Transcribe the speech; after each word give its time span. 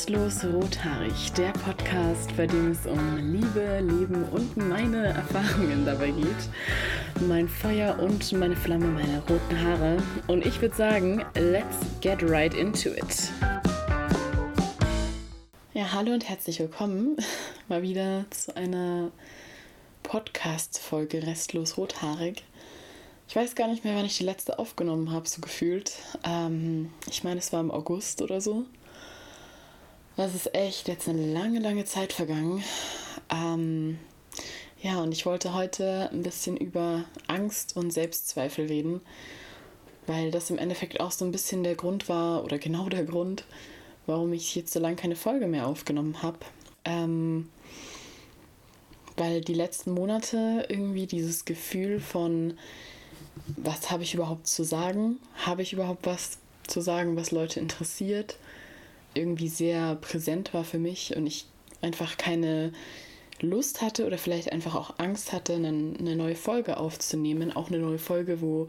Restlos 0.00 0.42
Rothaarig, 0.44 1.30
der 1.36 1.52
Podcast, 1.52 2.34
bei 2.34 2.46
dem 2.46 2.70
es 2.70 2.86
um 2.86 3.18
Liebe, 3.18 3.80
Leben 3.80 4.24
und 4.30 4.56
meine 4.56 5.08
Erfahrungen 5.08 5.84
dabei 5.84 6.10
geht. 6.10 7.28
Mein 7.28 7.46
Feuer 7.46 7.98
und 7.98 8.32
meine 8.32 8.56
Flamme, 8.56 8.86
meine 8.86 9.20
roten 9.28 9.60
Haare. 9.62 10.02
Und 10.26 10.46
ich 10.46 10.58
würde 10.62 10.74
sagen, 10.74 11.22
let's 11.34 11.76
get 12.00 12.22
right 12.22 12.54
into 12.54 12.88
it. 12.88 13.30
Ja, 15.74 15.92
hallo 15.92 16.14
und 16.14 16.26
herzlich 16.26 16.60
willkommen 16.60 17.18
mal 17.68 17.82
wieder 17.82 18.24
zu 18.30 18.56
einer 18.56 19.10
Podcast-Folge 20.02 21.26
Restlos 21.26 21.76
Rothaarig. 21.76 22.42
Ich 23.28 23.36
weiß 23.36 23.54
gar 23.54 23.68
nicht 23.68 23.84
mehr, 23.84 23.96
wann 23.96 24.06
ich 24.06 24.16
die 24.16 24.24
letzte 24.24 24.58
aufgenommen 24.58 25.12
habe, 25.12 25.28
so 25.28 25.42
gefühlt. 25.42 25.92
Ähm, 26.24 26.90
ich 27.10 27.22
meine, 27.22 27.38
es 27.38 27.52
war 27.52 27.60
im 27.60 27.70
August 27.70 28.22
oder 28.22 28.40
so. 28.40 28.64
Das 30.16 30.34
ist 30.34 30.54
echt 30.54 30.88
jetzt 30.88 31.08
eine 31.08 31.32
lange, 31.32 31.60
lange 31.60 31.84
Zeit 31.84 32.12
vergangen. 32.12 32.62
Ähm, 33.30 33.98
ja, 34.82 35.00
und 35.02 35.12
ich 35.12 35.24
wollte 35.24 35.54
heute 35.54 36.10
ein 36.12 36.22
bisschen 36.22 36.56
über 36.56 37.04
Angst 37.26 37.76
und 37.76 37.92
Selbstzweifel 37.92 38.66
reden, 38.66 39.00
weil 40.06 40.30
das 40.30 40.50
im 40.50 40.58
Endeffekt 40.58 41.00
auch 41.00 41.12
so 41.12 41.24
ein 41.24 41.32
bisschen 41.32 41.62
der 41.62 41.74
Grund 41.74 42.08
war, 42.08 42.44
oder 42.44 42.58
genau 42.58 42.88
der 42.88 43.04
Grund, 43.04 43.44
warum 44.06 44.32
ich 44.32 44.54
jetzt 44.54 44.72
so 44.72 44.80
lange 44.80 44.96
keine 44.96 45.16
Folge 45.16 45.46
mehr 45.46 45.66
aufgenommen 45.66 46.22
habe. 46.22 46.38
Ähm, 46.84 47.48
weil 49.16 49.42
die 49.42 49.54
letzten 49.54 49.92
Monate 49.92 50.66
irgendwie 50.68 51.06
dieses 51.06 51.44
Gefühl 51.44 52.00
von, 52.00 52.54
was 53.56 53.90
habe 53.90 54.02
ich 54.02 54.14
überhaupt 54.14 54.48
zu 54.48 54.64
sagen? 54.64 55.18
Habe 55.46 55.62
ich 55.62 55.72
überhaupt 55.72 56.06
was 56.06 56.38
zu 56.66 56.80
sagen, 56.80 57.16
was 57.16 57.30
Leute 57.30 57.60
interessiert? 57.60 58.36
Irgendwie 59.14 59.48
sehr 59.48 59.96
präsent 59.96 60.54
war 60.54 60.64
für 60.64 60.78
mich 60.78 61.16
und 61.16 61.26
ich 61.26 61.46
einfach 61.82 62.16
keine 62.16 62.72
Lust 63.42 63.80
hatte 63.80 64.06
oder 64.06 64.18
vielleicht 64.18 64.52
einfach 64.52 64.74
auch 64.74 64.98
Angst 64.98 65.32
hatte, 65.32 65.54
eine, 65.54 66.16
neue 66.16 66.36
Folge 66.36 66.76
aufzunehmen. 66.76 67.52
Auch 67.54 67.68
eine 67.68 67.78
neue 67.78 67.98
Folge, 67.98 68.40
wo 68.40 68.68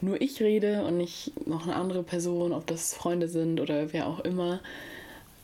nur 0.00 0.20
ich 0.20 0.40
rede 0.40 0.84
und 0.84 0.98
nicht 0.98 1.46
noch 1.46 1.64
eine 1.64 1.76
andere 1.76 2.02
Person, 2.02 2.52
ob 2.52 2.66
das 2.66 2.94
Freunde 2.94 3.28
sind 3.28 3.60
oder 3.60 3.92
wer 3.92 4.06
auch 4.06 4.20
immer. 4.20 4.60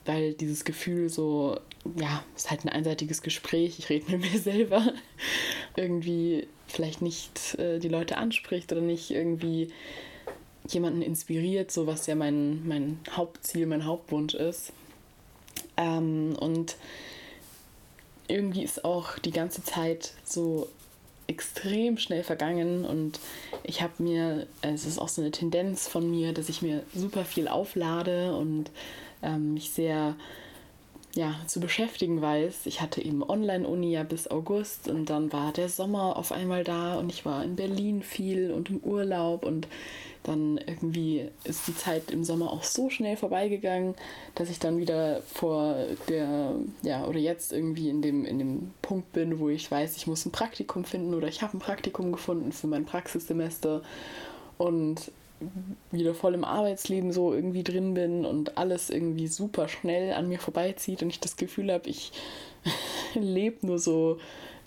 Weil 0.07 0.35
dieses 0.35 0.65
Gefühl 0.65 1.09
so, 1.09 1.59
ja, 1.99 2.25
ist 2.37 2.51
halt 2.51 2.65
ein 2.65 2.69
einseitiges 2.69 3.23
Gespräch, 3.23 3.79
ich 3.79 3.91
rede 3.91 4.11
mit 4.17 4.33
mir 4.33 4.39
selber, 4.39 4.93
irgendwie 5.77 6.47
vielleicht 6.67 7.03
nicht 7.03 7.59
äh, 7.59 7.79
die 7.79 7.89
Leute 7.89 8.17
anspricht 8.17 8.73
oder 8.73 8.81
nicht 8.81 9.11
irgendwie 9.11 9.69
jemanden 10.73 11.03
inspiriert, 11.03 11.71
so 11.71 11.87
was 11.87 12.07
ja 12.07 12.15
mein, 12.15 12.67
mein 12.67 13.01
Hauptziel, 13.11 13.67
mein 13.67 13.85
Hauptwunsch 13.85 14.35
ist. 14.35 14.73
Ähm, 15.77 16.37
und 16.39 16.77
irgendwie 18.29 18.63
ist 18.63 18.85
auch 18.85 19.19
die 19.19 19.33
ganze 19.33 19.63
Zeit 19.65 20.13
so 20.25 20.69
extrem 21.27 21.97
schnell 21.97 22.25
vergangen 22.25 22.85
und 22.85 23.21
ich 23.63 23.83
habe 23.83 24.03
mir, 24.03 24.47
es 24.63 24.85
ist 24.85 24.99
auch 24.99 25.09
so 25.09 25.23
eine 25.23 25.31
Tendenz 25.31 25.87
von 25.87 26.11
mir, 26.11 26.33
dass 26.33 26.49
ich 26.49 26.61
mir 26.61 26.83
super 26.93 27.25
viel 27.25 27.47
auflade 27.47 28.35
und 28.35 28.71
ähm, 29.23 29.55
mich 29.55 29.71
sehr 29.71 30.17
ja, 31.15 31.35
zu 31.47 31.61
beschäftigen 31.61 32.21
weiß. 32.21 32.67
Ich 32.67 32.81
hatte 32.81 33.03
eben 33.03 33.23
Online-Uni 33.23 33.93
ja 33.93 34.03
bis 34.03 34.29
August 34.29 34.89
und 34.89 35.11
dann 35.11 35.33
war 35.33 35.53
der 35.53 35.69
Sommer 35.69 36.17
auf 36.17 36.33
einmal 36.33 36.65
da 36.65 36.99
und 36.99 37.11
ich 37.13 37.25
war 37.25 37.45
in 37.45 37.57
Berlin 37.57 38.03
viel 38.03 38.51
und 38.51 38.71
im 38.71 38.79
Urlaub 38.79 39.45
und 39.45 39.69
dann 40.23 40.59
irgendwie 40.59 41.29
ist 41.45 41.67
die 41.67 41.75
Zeit 41.75 42.11
im 42.11 42.25
Sommer 42.25 42.53
auch 42.53 42.63
so 42.63 42.91
schnell 42.91 43.17
vorbeigegangen, 43.17 43.95
dass 44.35 44.51
ich 44.51 44.59
dann 44.59 44.79
wieder 44.79 45.23
vor 45.23 45.77
der, 46.09 46.55
ja, 46.83 47.07
oder 47.07 47.19
jetzt 47.19 47.53
irgendwie 47.53 47.89
in 47.89 48.03
dem, 48.03 48.25
in 48.25 48.39
dem 48.39 48.71
Punkt 48.83 49.13
bin, 49.13 49.39
wo 49.39 49.49
ich 49.49 49.71
weiß, 49.71 49.97
ich 49.97 50.07
muss 50.07 50.27
ein 50.27 50.33
Praktikum 50.33 50.85
finden 50.85 51.15
oder 51.15 51.29
ich 51.29 51.41
habe 51.41 51.57
ein 51.57 51.61
Praktikum 51.61 52.13
gefunden 52.13 52.53
für 52.53 52.67
mein 52.67 52.85
Praxissemester 52.85 53.83
und 54.59 55.11
wieder 55.91 56.15
voll 56.15 56.35
im 56.35 56.45
Arbeitsleben 56.45 57.13
so 57.13 57.33
irgendwie 57.33 57.65
drin 57.65 57.95
bin 57.95 58.27
und 58.27 58.59
alles 58.59 58.91
irgendwie 58.91 59.27
super 59.27 59.69
schnell 59.69 60.13
an 60.13 60.29
mir 60.29 60.39
vorbeizieht 60.39 61.03
und 61.03 61.09
ich 61.09 61.21
das 61.21 61.37
Gefühl 61.37 61.73
habe, 61.73 61.89
ich 61.89 62.13
lebe 63.15 63.67
nur 63.67 63.79
so 63.79 64.19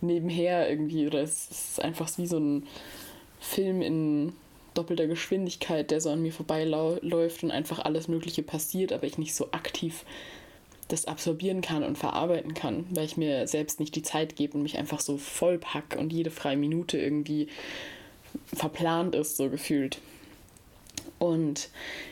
nebenher 0.01 0.67
irgendwie 0.67 1.05
oder 1.05 1.21
es 1.21 1.49
ist 1.51 1.79
einfach 1.79 2.09
wie 2.17 2.25
so 2.25 2.39
ein 2.39 2.65
Film 3.39 3.81
in 3.81 4.33
doppelter 4.73 5.07
Geschwindigkeit, 5.07 5.91
der 5.91 6.01
so 6.01 6.09
an 6.09 6.21
mir 6.21 6.31
vorbeiläuft 6.31 7.43
und 7.43 7.51
einfach 7.51 7.79
alles 7.79 8.07
Mögliche 8.07 8.43
passiert, 8.43 8.93
aber 8.93 9.05
ich 9.05 9.17
nicht 9.17 9.35
so 9.35 9.51
aktiv 9.51 10.05
das 10.89 11.05
absorbieren 11.05 11.61
kann 11.61 11.83
und 11.83 11.97
verarbeiten 11.97 12.53
kann, 12.53 12.85
weil 12.91 13.05
ich 13.05 13.17
mir 13.17 13.47
selbst 13.47 13.79
nicht 13.79 13.95
die 13.95 14.03
Zeit 14.03 14.35
gebe 14.35 14.57
und 14.57 14.63
mich 14.63 14.77
einfach 14.77 14.99
so 14.99 15.17
voll 15.17 15.57
pack 15.57 15.95
und 15.97 16.11
jede 16.11 16.29
freie 16.29 16.57
Minute 16.57 16.97
irgendwie 16.97 17.47
verplant 18.53 19.15
ist, 19.15 19.37
so 19.37 19.49
gefühlt. 19.49 19.99
Und 21.19 21.69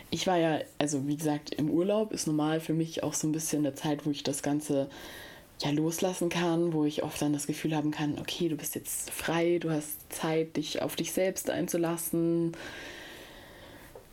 ich 0.10 0.26
war 0.28 0.38
ja, 0.38 0.60
also 0.78 1.08
wie 1.08 1.18
gesagt, 1.18 1.54
im 1.54 1.70
Urlaub 1.70 2.12
ist 2.14 2.28
normal 2.28 2.60
für 2.60 2.74
mich 2.74 3.04
auch 3.04 3.14
so 3.14 3.28
ein 3.28 3.32
bisschen 3.32 3.66
eine 3.66 3.76
Zeit, 3.76 4.06
wo 4.06 4.10
ich 4.10 4.24
das 4.24 4.42
Ganze 4.42 4.90
ja 5.64 5.72
loslassen 5.72 6.30
kann, 6.30 6.74
wo 6.74 6.86
ich 6.86 7.04
oft 7.04 7.22
dann 7.22 7.34
das 7.34 7.48
Gefühl 7.48 7.76
haben 7.76 7.92
kann, 7.92 8.18
okay, 8.20 8.50
du 8.50 8.56
bist 8.56 8.76
jetzt 8.76 9.12
frei, 9.12 9.60
du 9.60 9.70
hast 9.70 10.12
Zeit, 10.12 10.58
dich 10.58 10.82
auf 10.82 10.96
dich 10.96 11.12
selbst 11.12 11.50
einzulassen. 11.50 12.54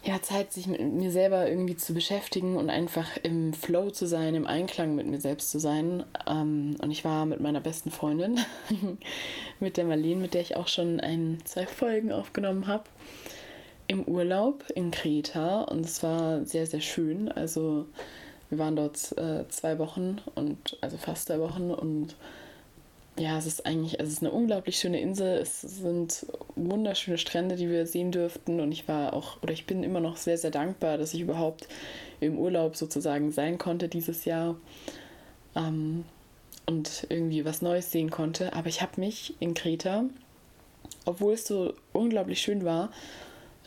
Ja, 0.04 0.22
Zeit, 0.22 0.52
sich 0.52 0.68
mit 0.68 0.80
mir 0.80 1.10
selber 1.10 1.48
irgendwie 1.48 1.76
zu 1.76 1.92
beschäftigen 1.92 2.56
und 2.56 2.70
einfach 2.70 3.16
im 3.24 3.52
Flow 3.52 3.90
zu 3.90 4.06
sein, 4.06 4.34
im 4.36 4.46
Einklang 4.46 4.94
mit 4.94 5.06
mir 5.06 5.20
selbst 5.20 5.50
zu 5.50 5.58
sein. 5.58 6.04
Ähm, 6.26 6.76
und 6.80 6.90
ich 6.90 7.04
war 7.04 7.26
mit 7.26 7.40
meiner 7.40 7.60
besten 7.60 7.90
Freundin, 7.90 8.38
mit 9.60 9.76
der 9.76 9.84
Marlene, 9.84 10.22
mit 10.22 10.34
der 10.34 10.40
ich 10.40 10.56
auch 10.56 10.68
schon 10.68 11.00
ein, 11.00 11.38
zwei 11.44 11.66
Folgen 11.66 12.12
aufgenommen 12.12 12.68
habe, 12.68 12.84
im 13.88 14.04
Urlaub 14.04 14.64
in 14.74 14.92
Kreta. 14.92 15.62
Und 15.62 15.84
es 15.84 16.02
war 16.02 16.44
sehr, 16.44 16.66
sehr 16.66 16.80
schön. 16.80 17.30
Also 17.30 17.86
wir 18.50 18.58
waren 18.58 18.76
dort 18.76 19.16
äh, 19.18 19.46
zwei 19.48 19.78
Wochen 19.78 20.20
und 20.34 20.78
also 20.80 20.96
fast 20.96 21.26
zwei 21.26 21.38
Wochen 21.38 21.70
und 21.70 22.16
ja, 23.18 23.36
es 23.36 23.46
ist 23.46 23.66
eigentlich, 23.66 23.98
es 23.98 24.08
ist 24.08 24.22
eine 24.22 24.30
unglaublich 24.30 24.78
schöne 24.78 25.00
Insel. 25.00 25.38
Es 25.38 25.60
sind 25.60 26.26
wunderschöne 26.54 27.18
Strände, 27.18 27.56
die 27.56 27.68
wir 27.68 27.84
sehen 27.84 28.12
dürften. 28.12 28.60
Und 28.60 28.70
ich 28.70 28.86
war 28.86 29.12
auch, 29.12 29.42
oder 29.42 29.52
ich 29.52 29.66
bin 29.66 29.82
immer 29.82 29.98
noch 29.98 30.16
sehr, 30.16 30.38
sehr 30.38 30.52
dankbar, 30.52 30.98
dass 30.98 31.14
ich 31.14 31.20
überhaupt 31.20 31.66
im 32.20 32.38
Urlaub 32.38 32.76
sozusagen 32.76 33.32
sein 33.32 33.58
konnte 33.58 33.88
dieses 33.88 34.24
Jahr. 34.24 34.56
Ähm, 35.56 36.04
und 36.66 37.06
irgendwie 37.08 37.44
was 37.44 37.62
Neues 37.62 37.90
sehen 37.90 38.10
konnte. 38.10 38.52
Aber 38.52 38.68
ich 38.68 38.82
habe 38.82 39.00
mich 39.00 39.34
in 39.40 39.54
Kreta, 39.54 40.04
obwohl 41.06 41.32
es 41.32 41.46
so 41.46 41.74
unglaublich 41.92 42.40
schön 42.40 42.64
war, 42.64 42.90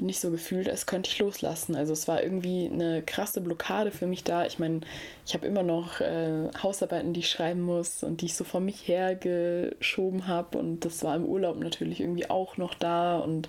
nicht 0.02 0.20
so 0.20 0.32
gefühlt, 0.32 0.70
als 0.70 0.86
könnte 0.86 1.10
ich 1.10 1.20
loslassen. 1.20 1.76
Also 1.76 1.94
es 1.94 2.08
war 2.08 2.24
irgendwie 2.24 2.70
eine 2.72 3.02
krasse 3.04 3.42
Blockade 3.42 3.92
für 3.92 4.08
mich 4.08 4.24
da. 4.24 4.46
Ich 4.46 4.60
meine, 4.60 4.82
ich 5.26 5.34
habe 5.34 5.48
immer 5.48 5.64
noch 5.64 6.02
äh, 6.02 6.50
Hausarbeiten, 6.62 7.14
die 7.14 7.22
ich 7.22 7.30
schreiben 7.30 7.62
muss 7.62 8.04
und 8.04 8.22
die 8.22 8.26
ich 8.26 8.36
so 8.36 8.44
vor 8.44 8.60
mich 8.60 8.88
hergeschoben 8.88 10.28
habe. 10.28 10.58
Und 10.58 10.86
das 10.86 11.04
war 11.04 11.16
im 11.16 11.26
Urlaub 11.26 11.60
natürlich 11.60 12.02
irgendwie 12.02 12.30
auch 12.30 12.58
noch 12.58 12.74
da. 12.74 13.20
Und 13.20 13.48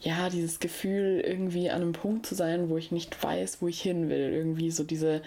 ja, 0.00 0.28
dieses 0.30 0.60
Gefühl, 0.60 1.22
irgendwie 1.26 1.70
an 1.70 1.82
einem 1.82 1.92
Punkt 1.92 2.26
zu 2.26 2.34
sein, 2.34 2.68
wo 2.68 2.76
ich 2.76 2.92
nicht 2.92 3.22
weiß, 3.22 3.58
wo 3.60 3.68
ich 3.68 3.80
hin 3.80 4.08
will. 4.08 4.32
Irgendwie 4.32 4.70
so 4.70 4.84
diese, 4.84 5.22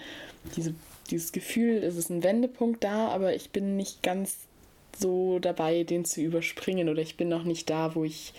diese, 0.56 0.74
dieses 1.10 1.32
Gefühl, 1.32 1.82
es 1.82 1.96
ist 1.96 2.10
ein 2.10 2.22
Wendepunkt 2.22 2.82
da, 2.84 3.08
aber 3.08 3.34
ich 3.34 3.50
bin 3.50 3.76
nicht 3.76 4.02
ganz 4.02 4.36
so 4.96 5.38
dabei, 5.40 5.82
den 5.82 6.04
zu 6.04 6.20
überspringen. 6.20 6.88
Oder 6.88 7.02
ich 7.02 7.16
bin 7.16 7.28
noch 7.28 7.44
nicht 7.44 7.68
da, 7.68 7.94
wo 7.94 8.04
ich 8.04 8.32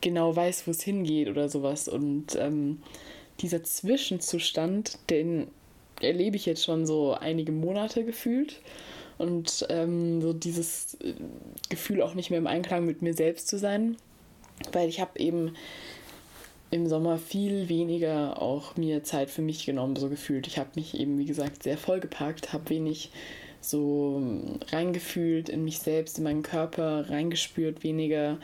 genau 0.00 0.34
weiß, 0.34 0.66
wo 0.66 0.70
es 0.70 0.82
hingeht 0.82 1.28
oder 1.28 1.48
sowas. 1.48 1.88
Und 1.88 2.36
ähm, 2.36 2.82
dieser 3.40 3.62
Zwischenzustand, 3.62 4.98
den 5.08 5.48
erlebe 6.00 6.36
ich 6.36 6.46
jetzt 6.46 6.64
schon 6.64 6.86
so 6.86 7.14
einige 7.14 7.52
Monate 7.52 8.04
gefühlt. 8.04 8.60
Und 9.18 9.66
ähm, 9.68 10.22
so 10.22 10.32
dieses 10.32 10.94
äh, 10.94 11.12
Gefühl 11.68 12.02
auch 12.02 12.14
nicht 12.14 12.30
mehr 12.30 12.38
im 12.38 12.46
Einklang 12.46 12.86
mit 12.86 13.02
mir 13.02 13.14
selbst 13.14 13.48
zu 13.48 13.58
sein. 13.58 13.96
Weil 14.72 14.88
ich 14.88 15.00
habe 15.00 15.18
eben 15.18 15.54
im 16.70 16.86
Sommer 16.86 17.18
viel 17.18 17.68
weniger 17.68 18.40
auch 18.40 18.76
mir 18.76 19.02
Zeit 19.02 19.28
für 19.28 19.42
mich 19.42 19.66
genommen, 19.66 19.96
so 19.96 20.08
gefühlt. 20.08 20.46
Ich 20.46 20.58
habe 20.58 20.70
mich 20.76 20.98
eben, 20.98 21.18
wie 21.18 21.24
gesagt, 21.24 21.64
sehr 21.64 21.76
vollgepackt, 21.76 22.52
habe 22.52 22.70
wenig 22.70 23.10
so 23.60 24.22
reingefühlt 24.70 25.48
in 25.48 25.64
mich 25.64 25.80
selbst, 25.80 26.18
in 26.18 26.24
meinen 26.24 26.42
Körper, 26.42 27.10
reingespürt, 27.10 27.82
weniger 27.82 28.38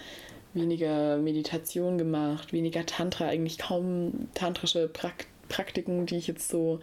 weniger 0.57 1.19
Meditation 1.19 1.99
gemacht, 1.99 2.53
weniger 2.53 2.85
Tantra, 2.85 3.27
eigentlich 3.27 3.59
kaum 3.59 4.29
tantrische 4.35 4.89
Prakt 4.89 5.27
Praktiken, 5.49 6.07
die 6.07 6.17
ich 6.17 6.27
jetzt 6.27 6.49
so 6.49 6.81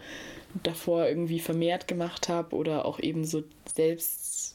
davor 0.62 1.06
irgendwie 1.06 1.38
vermehrt 1.38 1.86
gemacht 1.86 2.30
habe 2.30 2.56
oder 2.56 2.86
auch 2.86 2.98
eben 2.98 3.26
so 3.26 3.44
selbst 3.74 4.54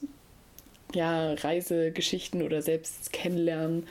ja, 0.95 1.33
Reisegeschichten 1.33 2.41
oder 2.41 2.63
selbst 2.63 3.13
kennenlernen 3.13 3.85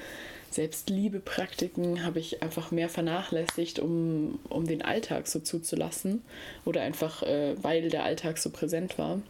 Selbstliebe-Praktiken 0.50 2.04
habe 2.04 2.20
ich 2.20 2.42
einfach 2.42 2.70
mehr 2.70 2.88
vernachlässigt, 2.88 3.78
um, 3.78 4.38
um 4.48 4.66
den 4.66 4.82
Alltag 4.82 5.26
so 5.26 5.40
zuzulassen 5.40 6.22
oder 6.64 6.80
einfach, 6.80 7.22
äh, 7.22 7.54
weil 7.62 7.90
der 7.90 8.04
Alltag 8.04 8.38
so 8.38 8.50
präsent 8.50 8.98
war. 8.98 9.20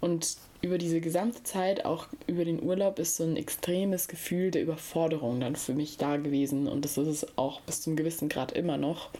Und 0.00 0.36
über 0.62 0.78
diese 0.78 1.00
gesamte 1.00 1.42
Zeit, 1.42 1.84
auch 1.84 2.06
über 2.28 2.44
den 2.44 2.62
Urlaub, 2.62 3.00
ist 3.00 3.16
so 3.16 3.24
ein 3.24 3.36
extremes 3.36 4.06
Gefühl 4.06 4.52
der 4.52 4.62
Überforderung 4.62 5.40
dann 5.40 5.56
für 5.56 5.74
mich 5.74 5.96
da 5.96 6.16
gewesen. 6.16 6.68
Und 6.68 6.84
das 6.84 6.96
ist 6.96 7.08
es 7.08 7.26
auch 7.36 7.60
bis 7.62 7.82
zum 7.82 7.96
gewissen 7.96 8.28
Grad 8.28 8.52
immer 8.52 8.76
noch. 8.76 9.10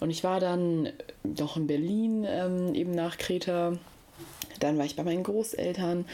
Und 0.00 0.10
ich 0.10 0.22
war 0.22 0.38
dann 0.38 0.90
noch 1.22 1.56
in 1.56 1.66
Berlin, 1.66 2.26
ähm, 2.28 2.74
eben 2.74 2.92
nach 2.92 3.16
Kreta. 3.16 3.78
Dann 4.60 4.76
war 4.76 4.84
ich 4.84 4.96
bei 4.96 5.02
meinen 5.02 5.22
Großeltern 5.22 6.04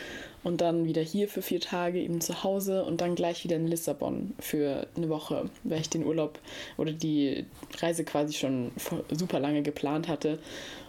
und 0.44 0.60
dann 0.60 0.84
wieder 0.84 1.02
hier 1.02 1.28
für 1.28 1.42
vier 1.42 1.60
Tage 1.60 1.98
eben 2.00 2.20
zu 2.20 2.44
Hause 2.44 2.84
und 2.84 3.00
dann 3.00 3.16
gleich 3.16 3.42
wieder 3.42 3.56
in 3.56 3.66
Lissabon 3.66 4.34
für 4.38 4.86
eine 4.96 5.08
Woche, 5.08 5.50
weil 5.64 5.80
ich 5.80 5.90
den 5.90 6.06
Urlaub 6.06 6.38
oder 6.76 6.92
die 6.92 7.44
Reise 7.80 8.04
quasi 8.04 8.34
schon 8.34 8.70
super 9.10 9.40
lange 9.40 9.62
geplant 9.62 10.06
hatte 10.06 10.38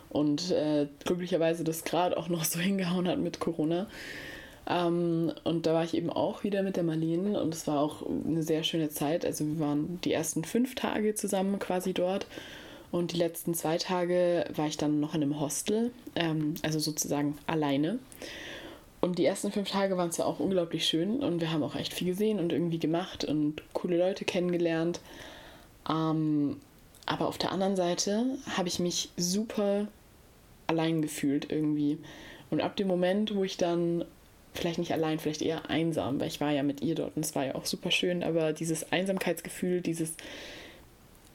und 0.09 0.51
äh, 0.51 0.87
glücklicherweise 1.03 1.63
das 1.63 1.83
gerade 1.83 2.17
auch 2.17 2.29
noch 2.29 2.43
so 2.43 2.59
hingehauen 2.59 3.07
hat 3.07 3.19
mit 3.19 3.39
Corona. 3.39 3.87
Ähm, 4.69 5.31
und 5.43 5.65
da 5.65 5.73
war 5.73 5.83
ich 5.83 5.93
eben 5.93 6.09
auch 6.09 6.43
wieder 6.43 6.61
mit 6.63 6.75
der 6.75 6.83
Marlene 6.83 7.41
und 7.41 7.53
es 7.53 7.67
war 7.67 7.79
auch 7.79 8.05
eine 8.05 8.43
sehr 8.43 8.63
schöne 8.63 8.89
Zeit. 8.89 9.25
Also 9.25 9.45
wir 9.45 9.59
waren 9.59 9.99
die 10.03 10.13
ersten 10.13 10.43
fünf 10.43 10.75
Tage 10.75 11.15
zusammen 11.15 11.59
quasi 11.59 11.93
dort 11.93 12.27
und 12.91 13.13
die 13.13 13.17
letzten 13.17 13.53
zwei 13.53 13.77
Tage 13.77 14.45
war 14.55 14.67
ich 14.67 14.77
dann 14.77 14.99
noch 14.99 15.13
in 15.13 15.23
einem 15.23 15.39
Hostel, 15.39 15.91
ähm, 16.15 16.55
also 16.63 16.79
sozusagen 16.79 17.37
alleine. 17.47 17.99
Und 18.99 19.19
die 19.19 19.25
ersten 19.25 19.51
fünf 19.51 19.69
Tage 19.69 19.95
waren 19.95 20.11
ja 20.17 20.25
auch 20.25 20.39
unglaublich 20.39 20.85
schön 20.85 21.21
und 21.21 21.39
wir 21.39 21.51
haben 21.51 21.63
auch 21.63 21.75
echt 21.75 21.93
viel 21.93 22.07
gesehen 22.07 22.39
und 22.39 22.51
irgendwie 22.51 22.79
gemacht 22.79 23.23
und 23.23 23.61
coole 23.73 23.97
Leute 23.97 24.25
kennengelernt. 24.25 24.99
Ähm, 25.89 26.57
aber 27.07 27.27
auf 27.27 27.37
der 27.37 27.51
anderen 27.51 27.75
Seite 27.75 28.37
habe 28.55 28.67
ich 28.67 28.79
mich 28.79 29.09
super 29.17 29.87
allein 30.67 31.01
gefühlt 31.01 31.49
irgendwie. 31.49 31.97
Und 32.49 32.61
ab 32.61 32.75
dem 32.75 32.87
Moment, 32.87 33.33
wo 33.33 33.43
ich 33.43 33.57
dann, 33.57 34.05
vielleicht 34.53 34.77
nicht 34.77 34.91
allein, 34.91 35.17
vielleicht 35.17 35.41
eher 35.41 35.69
einsam, 35.69 36.19
weil 36.19 36.27
ich 36.27 36.41
war 36.41 36.51
ja 36.51 36.63
mit 36.63 36.81
ihr 36.81 36.95
dort 36.95 37.15
und 37.15 37.25
es 37.25 37.33
war 37.33 37.45
ja 37.45 37.55
auch 37.55 37.65
super 37.65 37.91
schön, 37.91 38.23
aber 38.23 38.53
dieses 38.53 38.91
Einsamkeitsgefühl, 38.91 39.81
dieses 39.81 40.15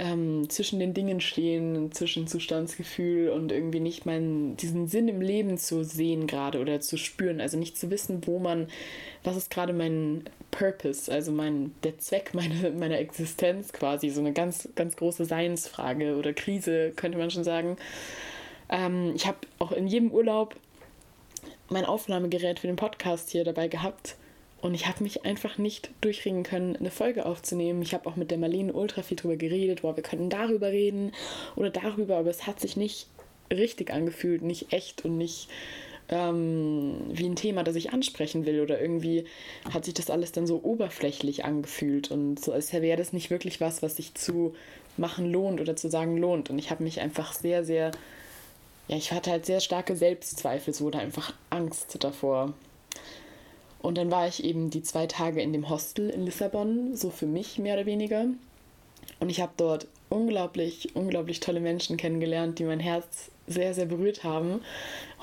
ähm, 0.02 0.50
zwischen 0.50 0.80
den 0.80 0.94
Dingen 0.94 1.20
stehen, 1.20 1.76
ein 1.76 1.92
Zwischenzustandsgefühl 1.92 3.30
und 3.30 3.52
irgendwie 3.52 3.78
nicht 3.78 4.04
meinen, 4.04 4.56
diesen 4.56 4.88
Sinn 4.88 5.06
im 5.06 5.20
Leben 5.20 5.58
zu 5.58 5.84
sehen 5.84 6.26
gerade 6.26 6.58
oder 6.58 6.80
zu 6.80 6.96
spüren, 6.96 7.40
also 7.40 7.56
nicht 7.56 7.78
zu 7.78 7.88
wissen, 7.88 8.26
wo 8.26 8.40
man, 8.40 8.66
was 9.22 9.36
ist 9.36 9.48
gerade 9.48 9.72
mein 9.72 10.24
Purpose, 10.50 11.10
also 11.10 11.30
mein, 11.30 11.72
der 11.84 11.98
Zweck 11.98 12.34
meiner, 12.34 12.70
meiner 12.70 12.98
Existenz 12.98 13.72
quasi, 13.72 14.10
so 14.10 14.20
eine 14.20 14.32
ganz, 14.32 14.68
ganz 14.74 14.96
große 14.96 15.24
Seinsfrage 15.24 16.16
oder 16.16 16.32
Krise, 16.32 16.90
könnte 16.96 17.16
man 17.16 17.30
schon 17.30 17.44
sagen. 17.44 17.76
Ähm, 18.70 19.12
ich 19.14 19.28
habe 19.28 19.38
auch 19.60 19.70
in 19.70 19.86
jedem 19.86 20.10
Urlaub 20.10 20.56
mein 21.68 21.84
Aufnahmegerät 21.84 22.58
für 22.58 22.66
den 22.66 22.76
Podcast 22.76 23.30
hier 23.30 23.44
dabei 23.44 23.68
gehabt. 23.68 24.16
Und 24.62 24.74
ich 24.74 24.86
habe 24.86 25.02
mich 25.02 25.24
einfach 25.24 25.58
nicht 25.58 25.90
durchringen 26.00 26.44
können, 26.44 26.76
eine 26.76 26.90
Folge 26.90 27.26
aufzunehmen. 27.26 27.82
Ich 27.82 27.94
habe 27.94 28.08
auch 28.08 28.16
mit 28.16 28.30
der 28.30 28.38
Marlene 28.38 28.72
ultra 28.72 29.02
viel 29.02 29.16
drüber 29.16 29.36
geredet, 29.36 29.82
boah, 29.82 29.96
wir 29.96 30.02
könnten 30.02 30.30
darüber 30.30 30.68
reden 30.68 31.12
oder 31.56 31.70
darüber, 31.70 32.16
aber 32.16 32.30
es 32.30 32.46
hat 32.46 32.60
sich 32.60 32.76
nicht 32.76 33.08
richtig 33.52 33.92
angefühlt, 33.92 34.42
nicht 34.42 34.72
echt 34.72 35.04
und 35.04 35.18
nicht 35.18 35.48
ähm, 36.08 36.94
wie 37.10 37.26
ein 37.26 37.36
Thema, 37.36 37.64
das 37.64 37.74
ich 37.74 37.92
ansprechen 37.92 38.46
will. 38.46 38.60
Oder 38.60 38.80
irgendwie 38.80 39.24
hat 39.74 39.84
sich 39.84 39.94
das 39.94 40.10
alles 40.10 40.32
dann 40.32 40.46
so 40.46 40.60
oberflächlich 40.62 41.44
angefühlt 41.44 42.10
und 42.10 42.38
so, 42.42 42.52
als 42.52 42.72
wäre 42.72 42.96
das 42.96 43.12
nicht 43.12 43.30
wirklich 43.30 43.60
was, 43.60 43.82
was 43.82 43.96
sich 43.96 44.14
zu 44.14 44.54
machen 44.96 45.30
lohnt 45.30 45.60
oder 45.60 45.74
zu 45.74 45.90
sagen 45.90 46.16
lohnt. 46.16 46.50
Und 46.50 46.58
ich 46.58 46.70
habe 46.70 46.84
mich 46.84 47.00
einfach 47.00 47.32
sehr, 47.32 47.64
sehr 47.64 47.90
ja, 48.88 48.96
ich 48.96 49.12
hatte 49.12 49.30
halt 49.30 49.46
sehr 49.46 49.60
starke 49.60 49.96
Selbstzweifel, 49.96 50.74
so 50.74 50.86
oder 50.86 50.98
einfach 50.98 51.32
Angst 51.50 51.96
davor. 52.00 52.52
Und 53.82 53.98
dann 53.98 54.10
war 54.10 54.28
ich 54.28 54.44
eben 54.44 54.70
die 54.70 54.82
zwei 54.82 55.06
Tage 55.06 55.42
in 55.42 55.52
dem 55.52 55.68
Hostel 55.68 56.08
in 56.08 56.24
Lissabon, 56.24 56.96
so 56.96 57.10
für 57.10 57.26
mich 57.26 57.58
mehr 57.58 57.74
oder 57.74 57.86
weniger. 57.86 58.26
Und 59.18 59.28
ich 59.28 59.40
habe 59.40 59.52
dort 59.56 59.86
unglaublich, 60.08 60.94
unglaublich 60.94 61.40
tolle 61.40 61.60
Menschen 61.60 61.96
kennengelernt, 61.96 62.58
die 62.58 62.64
mein 62.64 62.80
Herz 62.80 63.30
sehr, 63.48 63.74
sehr 63.74 63.86
berührt 63.86 64.22
haben. 64.22 64.60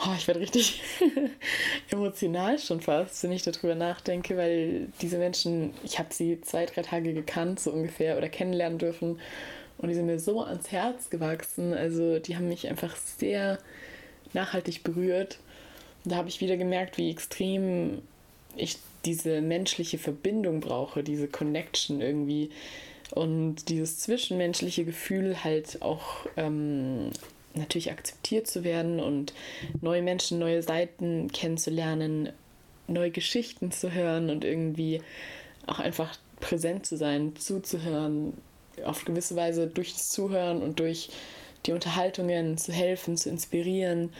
Oh, 0.06 0.14
ich 0.18 0.28
werde 0.28 0.42
richtig 0.42 0.82
emotional 1.90 2.60
schon 2.60 2.82
fast, 2.82 3.24
wenn 3.24 3.32
ich 3.32 3.44
darüber 3.44 3.76
nachdenke, 3.76 4.36
weil 4.36 4.88
diese 5.02 5.18
Menschen, 5.18 5.74
ich 5.84 6.00
habe 6.00 6.14
sie 6.14 6.42
zwei, 6.42 6.66
drei 6.66 6.82
Tage 6.82 7.14
gekannt, 7.14 7.62
so 7.62 7.72
ungefähr, 7.72 8.18
oder 8.18 8.28
kennenlernen 8.28 8.78
dürfen. 8.78 9.20
Und 9.78 9.88
die 9.88 9.96
sind 9.96 10.08
mir 10.08 10.20
so 10.20 10.42
ans 10.42 10.72
Herz 10.72 11.10
gewachsen. 11.10 11.74
Also 11.74 12.20
die 12.20 12.36
haben 12.36 12.50
mich 12.50 12.68
einfach 12.68 12.96
sehr 12.98 13.58
nachhaltig 14.34 14.84
berührt. 14.84 15.40
Und 16.04 16.12
da 16.12 16.18
habe 16.18 16.28
ich 16.28 16.42
wieder 16.42 16.58
gemerkt, 16.58 16.98
wie 16.98 17.10
extrem 17.10 18.02
ich 18.56 18.78
diese 19.06 19.42
menschliche 19.42 19.98
Verbindung 19.98 20.60
brauche, 20.60 21.04
diese 21.04 21.28
Connection 21.28 22.02
irgendwie. 22.02 22.50
Und 23.12 23.70
dieses 23.70 24.00
zwischenmenschliche 24.00 24.86
Gefühl 24.86 25.44
halt 25.44 25.82
auch 25.82 26.28
ähm, 26.38 27.10
natürlich 27.56 27.92
akzeptiert 27.92 28.48
zu 28.48 28.64
werden 28.64 29.00
und 29.00 29.34
neue 29.82 30.02
Menschen, 30.02 30.40
neue 30.40 30.62
Seiten 30.62 31.32
kennenzulernen, 31.32 32.30
neue 32.88 33.12
Geschichten 33.12 33.72
zu 33.72 33.92
hören 33.94 34.30
und 34.30 34.44
irgendwie 34.44 35.02
auch 35.66 35.80
einfach 35.80 36.18
präsent 36.40 36.86
zu 36.86 36.98
sein, 36.98 37.36
zuzuhören, 37.36 38.34
auf 38.86 39.06
gewisse 39.06 39.36
Weise 39.36 39.68
durch 39.68 39.94
das 39.94 40.10
Zuhören 40.10 40.62
und 40.62 40.80
durch 40.80 41.10
die 41.66 41.74
Unterhaltungen 41.74 42.58
zu 42.58 42.72
helfen, 42.72 43.18
zu 43.18 43.30
inspirieren, 43.30 44.14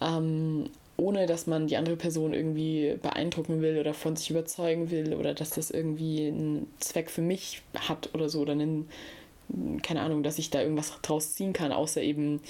ähm, 0.00 0.70
ohne 0.96 1.26
dass 1.26 1.46
man 1.46 1.66
die 1.66 1.76
andere 1.76 1.96
Person 1.96 2.34
irgendwie 2.34 2.96
beeindrucken 3.02 3.60
will 3.60 3.78
oder 3.78 3.94
von 3.94 4.16
sich 4.16 4.30
überzeugen 4.30 4.90
will 4.90 5.14
oder 5.14 5.34
dass 5.34 5.50
das 5.50 5.70
irgendwie 5.70 6.26
einen 6.26 6.72
Zweck 6.78 7.10
für 7.10 7.22
mich 7.22 7.62
hat 7.76 8.14
oder 8.14 8.28
so 8.28 8.40
oder 8.40 8.52
einen, 8.52 8.88
keine 9.82 10.02
Ahnung, 10.02 10.22
dass 10.22 10.38
ich 10.38 10.50
da 10.50 10.62
irgendwas 10.62 10.92
draus 11.02 11.34
ziehen 11.34 11.52
kann, 11.52 11.72
außer 11.72 12.00
eben 12.02 12.40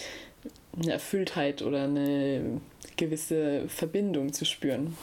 eine 0.81 0.93
Erfülltheit 0.93 1.62
oder 1.62 1.85
eine 1.85 2.61
gewisse 2.96 3.69
Verbindung 3.69 4.32
zu 4.32 4.44
spüren. 4.44 4.97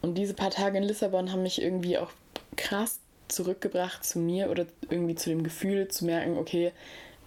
Und 0.00 0.16
diese 0.16 0.34
paar 0.34 0.50
Tage 0.50 0.78
in 0.78 0.84
Lissabon 0.84 1.30
haben 1.30 1.42
mich 1.42 1.60
irgendwie 1.60 1.98
auch 1.98 2.10
krass 2.56 3.00
zurückgebracht 3.28 4.04
zu 4.04 4.18
mir 4.18 4.50
oder 4.50 4.66
irgendwie 4.90 5.14
zu 5.14 5.30
dem 5.30 5.42
Gefühl 5.42 5.88
zu 5.88 6.04
merken, 6.04 6.38
okay, 6.38 6.72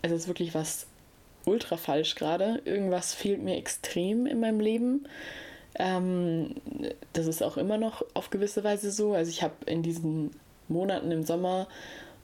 es 0.02 0.12
ist 0.12 0.28
wirklich 0.28 0.54
was 0.54 0.88
ultra 1.46 1.78
falsch 1.78 2.16
gerade. 2.16 2.62
Irgendwas 2.66 3.14
fehlt 3.14 3.42
mir 3.42 3.58
extrem 3.58 4.26
in 4.26 4.40
meinem 4.40 4.60
Leben. 4.60 5.08
Ähm, 5.78 6.56
das 7.14 7.28
ist 7.28 7.44
auch 7.44 7.58
immer 7.58 7.78
noch 7.78 8.04
auf 8.14 8.30
gewisse 8.30 8.64
Weise 8.64 8.92
so. 8.92 9.14
Also 9.14 9.30
ich 9.30 9.44
habe 9.44 9.54
in 9.66 9.84
diesen 9.84 10.32
Monaten 10.68 11.12
im 11.12 11.24
Sommer 11.24 11.68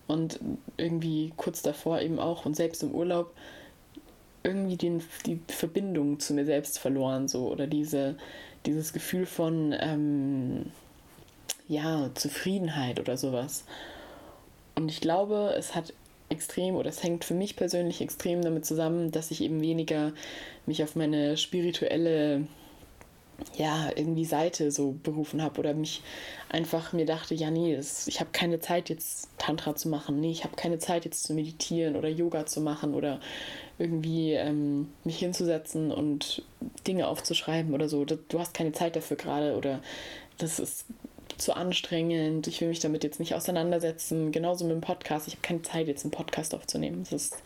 und 0.07 0.39
irgendwie 0.77 1.33
kurz 1.37 1.61
davor 1.61 2.01
eben 2.01 2.19
auch 2.19 2.45
und 2.45 2.55
selbst 2.55 2.83
im 2.83 2.93
Urlaub 2.93 3.33
irgendwie 4.43 4.77
den, 4.77 5.03
die 5.25 5.39
Verbindung 5.47 6.19
zu 6.19 6.33
mir 6.33 6.45
selbst 6.45 6.79
verloren 6.79 7.27
so 7.27 7.47
oder 7.49 7.67
diese, 7.67 8.15
dieses 8.65 8.91
Gefühl 8.91 9.25
von 9.25 9.75
ähm, 9.79 10.71
ja, 11.67 12.09
Zufriedenheit 12.15 12.99
oder 12.99 13.17
sowas. 13.17 13.65
Und 14.75 14.89
ich 14.89 15.01
glaube, 15.01 15.53
es 15.57 15.75
hat 15.75 15.93
extrem 16.31 16.75
oder 16.75 16.89
es 16.89 17.03
hängt 17.03 17.25
für 17.25 17.33
mich 17.33 17.55
persönlich 17.55 18.01
extrem 18.01 18.41
damit 18.41 18.65
zusammen, 18.65 19.11
dass 19.11 19.31
ich 19.31 19.41
eben 19.41 19.61
weniger 19.61 20.13
mich 20.65 20.83
auf 20.83 20.95
meine 20.95 21.37
spirituelle 21.37 22.47
ja, 23.57 23.89
irgendwie 23.95 24.25
Seite 24.25 24.71
so 24.71 24.95
berufen 25.03 25.41
habe 25.41 25.59
oder 25.59 25.73
mich 25.73 26.01
einfach 26.49 26.93
mir 26.93 27.05
dachte, 27.05 27.33
ja, 27.33 27.49
nee, 27.49 27.75
das, 27.75 28.07
ich 28.07 28.19
habe 28.19 28.29
keine 28.31 28.59
Zeit 28.59 28.89
jetzt 28.89 29.29
Tantra 29.37 29.75
zu 29.75 29.89
machen, 29.89 30.19
nee, 30.19 30.31
ich 30.31 30.43
habe 30.43 30.55
keine 30.55 30.79
Zeit 30.79 31.05
jetzt 31.05 31.23
zu 31.23 31.33
meditieren 31.33 31.95
oder 31.95 32.09
Yoga 32.09 32.45
zu 32.45 32.61
machen 32.61 32.93
oder 32.93 33.19
irgendwie 33.79 34.33
ähm, 34.33 34.89
mich 35.03 35.19
hinzusetzen 35.19 35.91
und 35.91 36.43
Dinge 36.87 37.07
aufzuschreiben 37.07 37.73
oder 37.73 37.89
so. 37.89 38.05
Du 38.05 38.39
hast 38.39 38.53
keine 38.53 38.73
Zeit 38.73 38.95
dafür 38.95 39.17
gerade 39.17 39.55
oder 39.57 39.81
das 40.37 40.59
ist 40.59 40.85
zu 41.41 41.55
anstrengend, 41.55 42.47
ich 42.47 42.61
will 42.61 42.69
mich 42.69 42.79
damit 42.79 43.03
jetzt 43.03 43.19
nicht 43.19 43.35
auseinandersetzen. 43.35 44.31
Genauso 44.31 44.65
mit 44.65 44.73
dem 44.73 44.81
Podcast. 44.81 45.27
Ich 45.27 45.33
habe 45.33 45.41
keine 45.41 45.61
Zeit, 45.63 45.87
jetzt 45.87 46.03
einen 46.03 46.11
Podcast 46.11 46.53
aufzunehmen. 46.53 47.05
Das 47.09 47.13
ist 47.13 47.37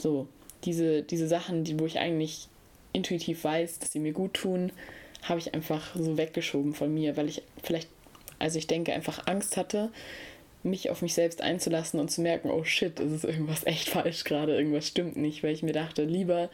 so, 0.00 0.26
diese, 0.64 1.02
diese 1.02 1.28
Sachen, 1.28 1.64
die, 1.64 1.78
wo 1.78 1.86
ich 1.86 1.98
eigentlich 1.98 2.48
intuitiv 2.92 3.44
weiß, 3.44 3.78
dass 3.78 3.92
sie 3.92 3.98
mir 3.98 4.12
gut 4.12 4.34
tun, 4.34 4.72
habe 5.22 5.40
ich 5.40 5.54
einfach 5.54 5.94
so 5.94 6.16
weggeschoben 6.16 6.74
von 6.74 6.92
mir, 6.92 7.16
weil 7.16 7.28
ich 7.28 7.42
vielleicht, 7.62 7.88
also 8.38 8.58
ich 8.58 8.66
denke, 8.66 8.92
einfach 8.92 9.26
Angst 9.26 9.56
hatte, 9.56 9.90
mich 10.62 10.90
auf 10.90 11.02
mich 11.02 11.14
selbst 11.14 11.42
einzulassen 11.42 12.00
und 12.00 12.10
zu 12.10 12.22
merken, 12.22 12.50
oh 12.50 12.64
shit, 12.64 12.98
es 12.98 13.12
ist 13.12 13.24
irgendwas 13.24 13.66
echt 13.66 13.88
falsch 13.88 14.24
gerade, 14.24 14.56
irgendwas 14.56 14.86
stimmt 14.86 15.16
nicht, 15.16 15.42
weil 15.42 15.52
ich 15.52 15.62
mir 15.62 15.72
dachte, 15.72 16.04
lieber 16.04 16.48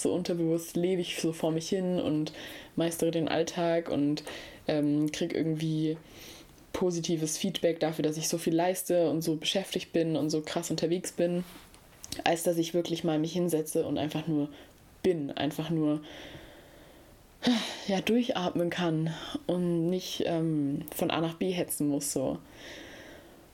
so 0.00 0.12
unterbewusst 0.12 0.76
lebe 0.76 1.00
ich 1.00 1.20
so 1.20 1.32
vor 1.32 1.50
mich 1.50 1.68
hin 1.68 2.00
und 2.00 2.32
meistere 2.76 3.10
den 3.10 3.28
Alltag 3.28 3.90
und 3.90 4.22
ähm, 4.66 5.10
kriege 5.12 5.36
irgendwie 5.36 5.96
positives 6.72 7.36
Feedback 7.36 7.80
dafür, 7.80 8.04
dass 8.04 8.16
ich 8.16 8.28
so 8.28 8.38
viel 8.38 8.54
leiste 8.54 9.10
und 9.10 9.22
so 9.22 9.36
beschäftigt 9.36 9.92
bin 9.92 10.16
und 10.16 10.30
so 10.30 10.40
krass 10.40 10.70
unterwegs 10.70 11.12
bin, 11.12 11.44
als 12.24 12.44
dass 12.44 12.58
ich 12.58 12.74
wirklich 12.74 13.02
mal 13.02 13.18
mich 13.18 13.32
hinsetze 13.32 13.84
und 13.84 13.98
einfach 13.98 14.26
nur 14.26 14.48
bin, 15.02 15.30
einfach 15.32 15.70
nur 15.70 16.00
ja, 17.86 18.00
durchatmen 18.00 18.70
kann 18.70 19.14
und 19.46 19.90
nicht 19.90 20.24
ähm, 20.26 20.82
von 20.94 21.10
A 21.10 21.20
nach 21.20 21.34
B 21.34 21.50
hetzen 21.50 21.88
muss. 21.88 22.12
So. 22.12 22.38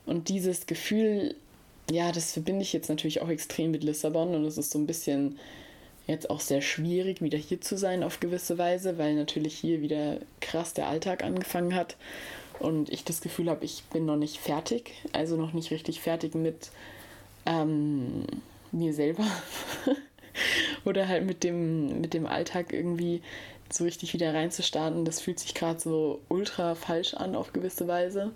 Und 0.05 0.29
dieses 0.29 0.65
Gefühl, 0.65 1.35
ja, 1.91 2.11
das 2.11 2.33
verbinde 2.33 2.63
ich 2.63 2.73
jetzt 2.73 2.89
natürlich 2.89 3.21
auch 3.21 3.29
extrem 3.29 3.71
mit 3.71 3.83
Lissabon 3.83 4.35
und 4.35 4.45
es 4.45 4.57
ist 4.57 4.71
so 4.71 4.79
ein 4.79 4.87
bisschen 4.87 5.39
jetzt 6.07 6.29
auch 6.29 6.39
sehr 6.39 6.61
schwierig, 6.61 7.21
wieder 7.21 7.37
hier 7.37 7.61
zu 7.61 7.77
sein 7.77 8.03
auf 8.03 8.19
gewisse 8.19 8.57
Weise, 8.57 8.97
weil 8.97 9.15
natürlich 9.15 9.55
hier 9.55 9.81
wieder 9.81 10.17
krass 10.41 10.73
der 10.73 10.87
Alltag 10.87 11.23
angefangen 11.23 11.75
hat 11.75 11.95
und 12.59 12.89
ich 12.89 13.03
das 13.03 13.21
Gefühl 13.21 13.49
habe, 13.49 13.65
ich 13.65 13.83
bin 13.91 14.05
noch 14.05 14.15
nicht 14.15 14.37
fertig, 14.37 14.93
also 15.13 15.35
noch 15.35 15.53
nicht 15.53 15.71
richtig 15.71 16.01
fertig 16.01 16.35
mit 16.35 16.69
ähm, 17.45 18.25
mir 18.71 18.93
selber 18.93 19.25
oder 20.85 21.07
halt 21.07 21.25
mit 21.25 21.43
dem, 21.43 22.01
mit 22.01 22.13
dem 22.13 22.25
Alltag 22.25 22.73
irgendwie 22.73 23.21
so 23.71 23.83
richtig 23.83 24.13
wieder 24.13 24.33
reinzustarten. 24.33 25.05
Das 25.05 25.21
fühlt 25.21 25.39
sich 25.39 25.53
gerade 25.53 25.79
so 25.79 26.21
ultra 26.29 26.75
falsch 26.75 27.13
an 27.13 27.35
auf 27.35 27.53
gewisse 27.53 27.87
Weise 27.87 28.31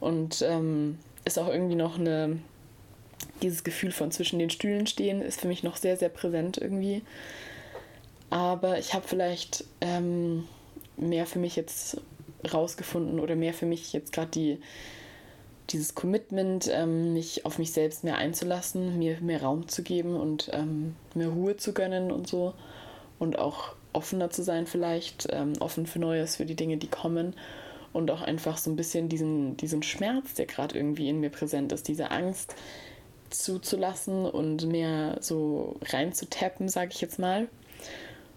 und 0.00 0.42
ähm, 0.42 0.98
ist 1.24 1.38
auch 1.38 1.48
irgendwie 1.48 1.76
noch 1.76 1.98
eine 1.98 2.38
dieses 3.42 3.64
Gefühl 3.64 3.92
von 3.92 4.10
zwischen 4.10 4.38
den 4.38 4.50
Stühlen 4.50 4.86
stehen 4.86 5.20
ist 5.20 5.40
für 5.40 5.48
mich 5.48 5.62
noch 5.62 5.76
sehr, 5.76 5.96
sehr 5.96 6.08
präsent 6.08 6.58
irgendwie. 6.58 7.02
Aber 8.30 8.78
ich 8.78 8.94
habe 8.94 9.06
vielleicht 9.06 9.64
ähm, 9.80 10.44
mehr 10.96 11.26
für 11.26 11.38
mich 11.38 11.56
jetzt 11.56 12.00
rausgefunden 12.52 13.20
oder 13.20 13.36
mehr 13.36 13.54
für 13.54 13.66
mich 13.66 13.92
jetzt 13.92 14.12
gerade 14.12 14.30
die, 14.30 14.58
dieses 15.70 15.94
Commitment, 15.94 16.68
ähm, 16.72 17.14
mich 17.14 17.46
auf 17.46 17.58
mich 17.58 17.72
selbst 17.72 18.04
mehr 18.04 18.18
einzulassen, 18.18 18.98
mir 18.98 19.20
mehr 19.20 19.42
Raum 19.42 19.68
zu 19.68 19.82
geben 19.82 20.16
und 20.16 20.50
ähm, 20.52 20.94
mehr 21.14 21.28
Ruhe 21.28 21.56
zu 21.56 21.72
gönnen 21.72 22.10
und 22.12 22.28
so. 22.28 22.54
Und 23.18 23.38
auch 23.38 23.76
offener 23.92 24.30
zu 24.30 24.42
sein 24.42 24.66
vielleicht, 24.66 25.28
ähm, 25.30 25.54
offen 25.60 25.86
für 25.86 26.00
Neues, 26.00 26.36
für 26.36 26.46
die 26.46 26.56
Dinge, 26.56 26.76
die 26.76 26.88
kommen. 26.88 27.34
Und 27.92 28.10
auch 28.10 28.22
einfach 28.22 28.58
so 28.58 28.70
ein 28.70 28.76
bisschen 28.76 29.08
diesen, 29.08 29.56
diesen 29.56 29.84
Schmerz, 29.84 30.34
der 30.34 30.46
gerade 30.46 30.76
irgendwie 30.76 31.08
in 31.08 31.20
mir 31.20 31.30
präsent 31.30 31.70
ist, 31.72 31.86
diese 31.86 32.10
Angst, 32.10 32.56
zuzulassen 33.42 34.26
und 34.26 34.66
mehr 34.66 35.16
so 35.20 35.76
reinzutappen, 35.86 36.68
sage 36.68 36.90
ich 36.92 37.00
jetzt 37.00 37.18
mal. 37.18 37.48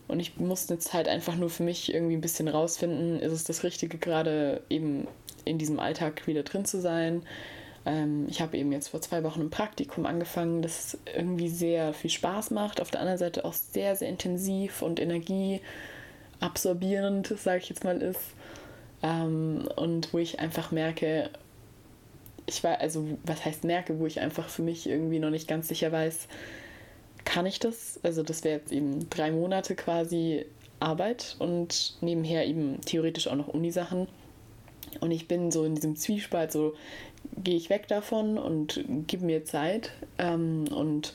Und 0.07 0.19
ich 0.19 0.37
musste 0.37 0.75
jetzt 0.75 0.93
halt 0.93 1.07
einfach 1.07 1.35
nur 1.35 1.49
für 1.49 1.63
mich 1.63 1.91
irgendwie 1.93 2.15
ein 2.15 2.21
bisschen 2.21 2.47
rausfinden, 2.47 3.19
ist 3.19 3.33
es 3.33 3.43
das 3.43 3.63
Richtige, 3.63 3.97
gerade 3.97 4.61
eben 4.69 5.07
in 5.43 5.57
diesem 5.57 5.79
Alltag 5.79 6.27
wieder 6.27 6.43
drin 6.43 6.65
zu 6.65 6.79
sein. 6.79 7.23
Ähm, 7.85 8.27
ich 8.29 8.41
habe 8.41 8.57
eben 8.57 8.71
jetzt 8.71 8.89
vor 8.89 9.01
zwei 9.01 9.23
Wochen 9.23 9.41
ein 9.41 9.49
Praktikum 9.49 10.05
angefangen, 10.05 10.61
das 10.61 10.97
irgendwie 11.13 11.49
sehr 11.49 11.93
viel 11.93 12.09
Spaß 12.09 12.51
macht, 12.51 12.81
auf 12.81 12.91
der 12.91 13.01
anderen 13.01 13.17
Seite 13.17 13.45
auch 13.45 13.53
sehr, 13.53 13.95
sehr 13.95 14.09
intensiv 14.09 14.81
und 14.81 14.99
energieabsorbierend, 14.99 17.27
sage 17.37 17.59
ich 17.59 17.69
jetzt 17.69 17.83
mal, 17.83 18.01
ist. 18.01 18.21
Ähm, 19.03 19.67
und 19.75 20.13
wo 20.13 20.19
ich 20.19 20.39
einfach 20.39 20.71
merke, 20.71 21.29
ich 22.47 22.63
war, 22.63 22.79
also 22.79 23.05
was 23.23 23.45
heißt 23.45 23.63
merke, 23.65 23.99
wo 23.99 24.07
ich 24.07 24.19
einfach 24.19 24.49
für 24.49 24.63
mich 24.63 24.89
irgendwie 24.89 25.19
noch 25.19 25.29
nicht 25.29 25.47
ganz 25.47 25.67
sicher 25.67 25.91
weiß, 25.91 26.27
kann 27.25 27.45
ich 27.45 27.59
das? 27.59 27.99
Also 28.03 28.23
das 28.23 28.43
wäre 28.43 28.59
jetzt 28.59 28.71
eben 28.71 29.09
drei 29.09 29.31
Monate 29.31 29.75
quasi 29.75 30.45
Arbeit 30.79 31.35
und 31.39 31.97
nebenher 32.01 32.47
eben 32.47 32.79
theoretisch 32.81 33.27
auch 33.27 33.35
noch 33.35 33.49
Unisachen. 33.49 34.07
Und 35.01 35.11
ich 35.11 35.27
bin 35.27 35.51
so 35.51 35.65
in 35.65 35.75
diesem 35.75 35.97
Zwiespalt, 35.97 36.53
so 36.53 36.73
gehe 37.43 37.57
ich 37.57 37.69
weg 37.69 37.87
davon 37.89 38.37
und 38.37 38.83
gebe 39.07 39.25
mir 39.25 39.43
Zeit. 39.43 39.91
Ähm, 40.17 40.65
und 40.73 41.13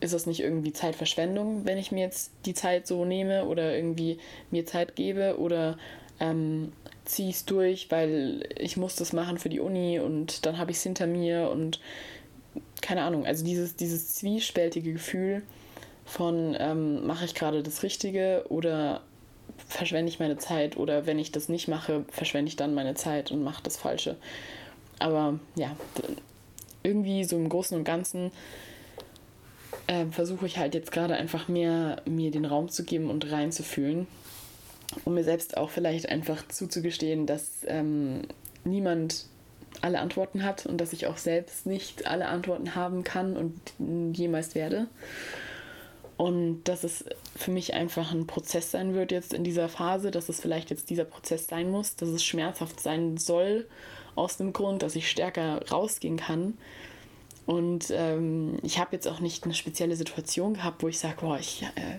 ist 0.00 0.14
das 0.14 0.26
nicht 0.26 0.40
irgendwie 0.40 0.72
Zeitverschwendung, 0.72 1.64
wenn 1.64 1.78
ich 1.78 1.90
mir 1.90 2.04
jetzt 2.04 2.32
die 2.46 2.54
Zeit 2.54 2.86
so 2.86 3.04
nehme 3.04 3.46
oder 3.46 3.74
irgendwie 3.74 4.18
mir 4.50 4.64
Zeit 4.64 4.94
gebe? 4.94 5.38
Oder 5.38 5.76
ähm, 6.20 6.72
ziehe 7.04 7.30
es 7.30 7.44
durch, 7.44 7.90
weil 7.90 8.48
ich 8.58 8.76
muss 8.76 8.96
das 8.96 9.12
machen 9.12 9.38
für 9.38 9.48
die 9.48 9.60
Uni 9.60 9.98
und 9.98 10.46
dann 10.46 10.58
habe 10.58 10.70
ich 10.70 10.78
es 10.78 10.82
hinter 10.82 11.06
mir 11.06 11.50
und 11.50 11.80
keine 12.80 13.02
Ahnung, 13.02 13.26
also 13.26 13.44
dieses, 13.44 13.76
dieses 13.76 14.14
zwiespältige 14.14 14.92
Gefühl 14.92 15.42
von 16.04 16.56
ähm, 16.58 17.06
mache 17.06 17.24
ich 17.24 17.34
gerade 17.34 17.62
das 17.62 17.82
Richtige 17.82 18.44
oder 18.48 19.02
verschwende 19.68 20.10
ich 20.10 20.18
meine 20.18 20.36
Zeit 20.36 20.76
oder 20.76 21.06
wenn 21.06 21.18
ich 21.18 21.32
das 21.32 21.48
nicht 21.48 21.68
mache, 21.68 22.04
verschwende 22.08 22.48
ich 22.48 22.56
dann 22.56 22.74
meine 22.74 22.94
Zeit 22.94 23.30
und 23.30 23.42
mache 23.42 23.62
das 23.62 23.76
Falsche. 23.76 24.16
Aber 24.98 25.38
ja, 25.54 25.74
irgendwie 26.82 27.24
so 27.24 27.36
im 27.36 27.48
Großen 27.48 27.76
und 27.76 27.84
Ganzen 27.84 28.30
äh, 29.86 30.06
versuche 30.10 30.46
ich 30.46 30.58
halt 30.58 30.74
jetzt 30.74 30.92
gerade 30.92 31.14
einfach 31.14 31.48
mehr 31.48 32.02
mir 32.04 32.30
den 32.30 32.44
Raum 32.44 32.68
zu 32.68 32.84
geben 32.84 33.10
und 33.10 33.30
reinzufühlen 33.30 34.06
um 35.04 35.14
mir 35.14 35.24
selbst 35.24 35.56
auch 35.56 35.70
vielleicht 35.70 36.08
einfach 36.08 36.46
zuzugestehen, 36.48 37.26
dass 37.26 37.60
ähm, 37.66 38.22
niemand 38.64 39.26
alle 39.80 40.00
Antworten 40.00 40.44
hat 40.44 40.66
und 40.66 40.78
dass 40.78 40.92
ich 40.92 41.06
auch 41.06 41.16
selbst 41.16 41.66
nicht 41.66 42.06
alle 42.06 42.28
Antworten 42.28 42.74
haben 42.74 43.04
kann 43.04 43.36
und 43.36 44.16
jemals 44.16 44.54
werde. 44.54 44.86
Und 46.16 46.64
dass 46.64 46.84
es 46.84 47.04
für 47.34 47.50
mich 47.50 47.74
einfach 47.74 48.12
ein 48.12 48.26
Prozess 48.26 48.70
sein 48.70 48.94
wird 48.94 49.10
jetzt 49.10 49.32
in 49.32 49.44
dieser 49.44 49.68
Phase, 49.68 50.10
dass 50.10 50.28
es 50.28 50.40
vielleicht 50.40 50.70
jetzt 50.70 50.90
dieser 50.90 51.04
Prozess 51.04 51.46
sein 51.46 51.70
muss, 51.70 51.96
dass 51.96 52.10
es 52.10 52.22
schmerzhaft 52.22 52.80
sein 52.80 53.16
soll, 53.16 53.66
aus 54.14 54.36
dem 54.36 54.52
Grund, 54.52 54.82
dass 54.82 54.94
ich 54.94 55.10
stärker 55.10 55.66
rausgehen 55.70 56.18
kann. 56.18 56.58
Und 57.46 57.86
ähm, 57.90 58.58
ich 58.62 58.78
habe 58.78 58.90
jetzt 58.92 59.08
auch 59.08 59.20
nicht 59.20 59.44
eine 59.44 59.54
spezielle 59.54 59.96
Situation 59.96 60.54
gehabt, 60.54 60.82
wo 60.82 60.88
ich 60.88 60.98
sage, 60.98 61.16
boah, 61.20 61.38
ich 61.38 61.62
äh, 61.74 61.98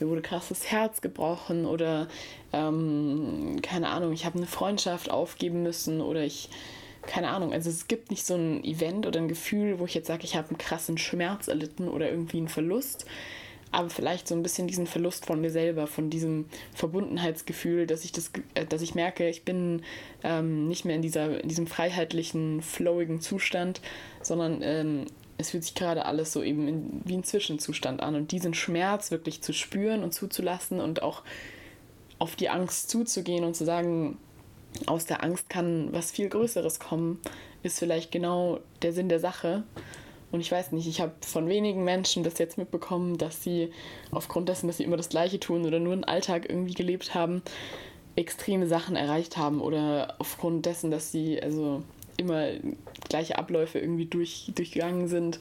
mir 0.00 0.08
wurde 0.08 0.22
krass 0.22 0.48
das 0.48 0.70
Herz 0.70 1.00
gebrochen 1.00 1.66
oder 1.66 2.08
ähm, 2.52 3.56
keine 3.62 3.88
Ahnung, 3.88 4.12
ich 4.12 4.24
habe 4.24 4.38
eine 4.38 4.46
Freundschaft 4.46 5.10
aufgeben 5.10 5.62
müssen 5.62 6.00
oder 6.00 6.22
ich, 6.22 6.48
keine 7.02 7.28
Ahnung, 7.28 7.52
also 7.52 7.70
es 7.70 7.88
gibt 7.88 8.10
nicht 8.10 8.26
so 8.26 8.34
ein 8.34 8.64
Event 8.64 9.06
oder 9.06 9.20
ein 9.20 9.28
Gefühl, 9.28 9.78
wo 9.78 9.84
ich 9.84 9.94
jetzt 9.94 10.06
sage, 10.06 10.24
ich 10.24 10.36
habe 10.36 10.48
einen 10.48 10.58
krassen 10.58 10.98
Schmerz 10.98 11.48
erlitten 11.48 11.88
oder 11.88 12.10
irgendwie 12.10 12.38
einen 12.38 12.48
Verlust, 12.48 13.06
aber 13.72 13.88
vielleicht 13.88 14.26
so 14.26 14.34
ein 14.34 14.42
bisschen 14.42 14.66
diesen 14.66 14.86
Verlust 14.86 15.26
von 15.26 15.40
mir 15.40 15.50
selber, 15.50 15.86
von 15.86 16.10
diesem 16.10 16.46
Verbundenheitsgefühl, 16.74 17.86
dass 17.86 18.04
ich 18.04 18.12
das, 18.12 18.32
äh, 18.54 18.66
dass 18.66 18.82
ich 18.82 18.94
merke, 18.94 19.28
ich 19.28 19.44
bin 19.44 19.82
ähm, 20.24 20.66
nicht 20.66 20.84
mehr 20.84 20.96
in 20.96 21.02
dieser, 21.02 21.40
in 21.40 21.48
diesem 21.48 21.66
freiheitlichen, 21.66 22.62
flowigen 22.62 23.20
Zustand, 23.20 23.80
sondern 24.22 24.60
ähm, 24.62 25.06
es 25.40 25.50
fühlt 25.50 25.64
sich 25.64 25.74
gerade 25.74 26.04
alles 26.04 26.32
so 26.32 26.42
eben 26.42 26.68
in, 26.68 27.00
wie 27.04 27.16
ein 27.16 27.24
Zwischenzustand 27.24 28.02
an. 28.02 28.14
Und 28.14 28.32
diesen 28.32 28.54
Schmerz 28.54 29.10
wirklich 29.10 29.42
zu 29.42 29.52
spüren 29.52 30.02
und 30.02 30.12
zuzulassen 30.12 30.80
und 30.80 31.02
auch 31.02 31.22
auf 32.18 32.36
die 32.36 32.50
Angst 32.50 32.90
zuzugehen 32.90 33.44
und 33.44 33.56
zu 33.56 33.64
sagen, 33.64 34.18
aus 34.86 35.06
der 35.06 35.24
Angst 35.24 35.48
kann 35.48 35.88
was 35.92 36.10
viel 36.10 36.28
Größeres 36.28 36.78
kommen, 36.78 37.18
ist 37.62 37.78
vielleicht 37.78 38.12
genau 38.12 38.60
der 38.82 38.92
Sinn 38.92 39.08
der 39.08 39.18
Sache. 39.18 39.64
Und 40.30 40.40
ich 40.40 40.52
weiß 40.52 40.72
nicht, 40.72 40.86
ich 40.86 41.00
habe 41.00 41.12
von 41.22 41.48
wenigen 41.48 41.82
Menschen 41.82 42.22
bis 42.22 42.38
jetzt 42.38 42.56
mitbekommen, 42.56 43.18
dass 43.18 43.42
sie 43.42 43.72
aufgrund 44.12 44.48
dessen, 44.48 44.68
dass 44.68 44.76
sie 44.76 44.84
immer 44.84 44.96
das 44.96 45.08
Gleiche 45.08 45.40
tun 45.40 45.64
oder 45.64 45.80
nur 45.80 45.94
einen 45.94 46.04
Alltag 46.04 46.48
irgendwie 46.48 46.74
gelebt 46.74 47.14
haben, 47.14 47.42
extreme 48.14 48.68
Sachen 48.68 48.94
erreicht 48.94 49.36
haben 49.36 49.60
oder 49.60 50.14
aufgrund 50.18 50.66
dessen, 50.66 50.90
dass 50.90 51.10
sie 51.10 51.42
also 51.42 51.82
immer 52.20 52.48
gleiche 53.08 53.38
Abläufe 53.38 53.78
irgendwie 53.78 54.06
durch, 54.06 54.52
durchgegangen 54.54 55.08
sind, 55.08 55.40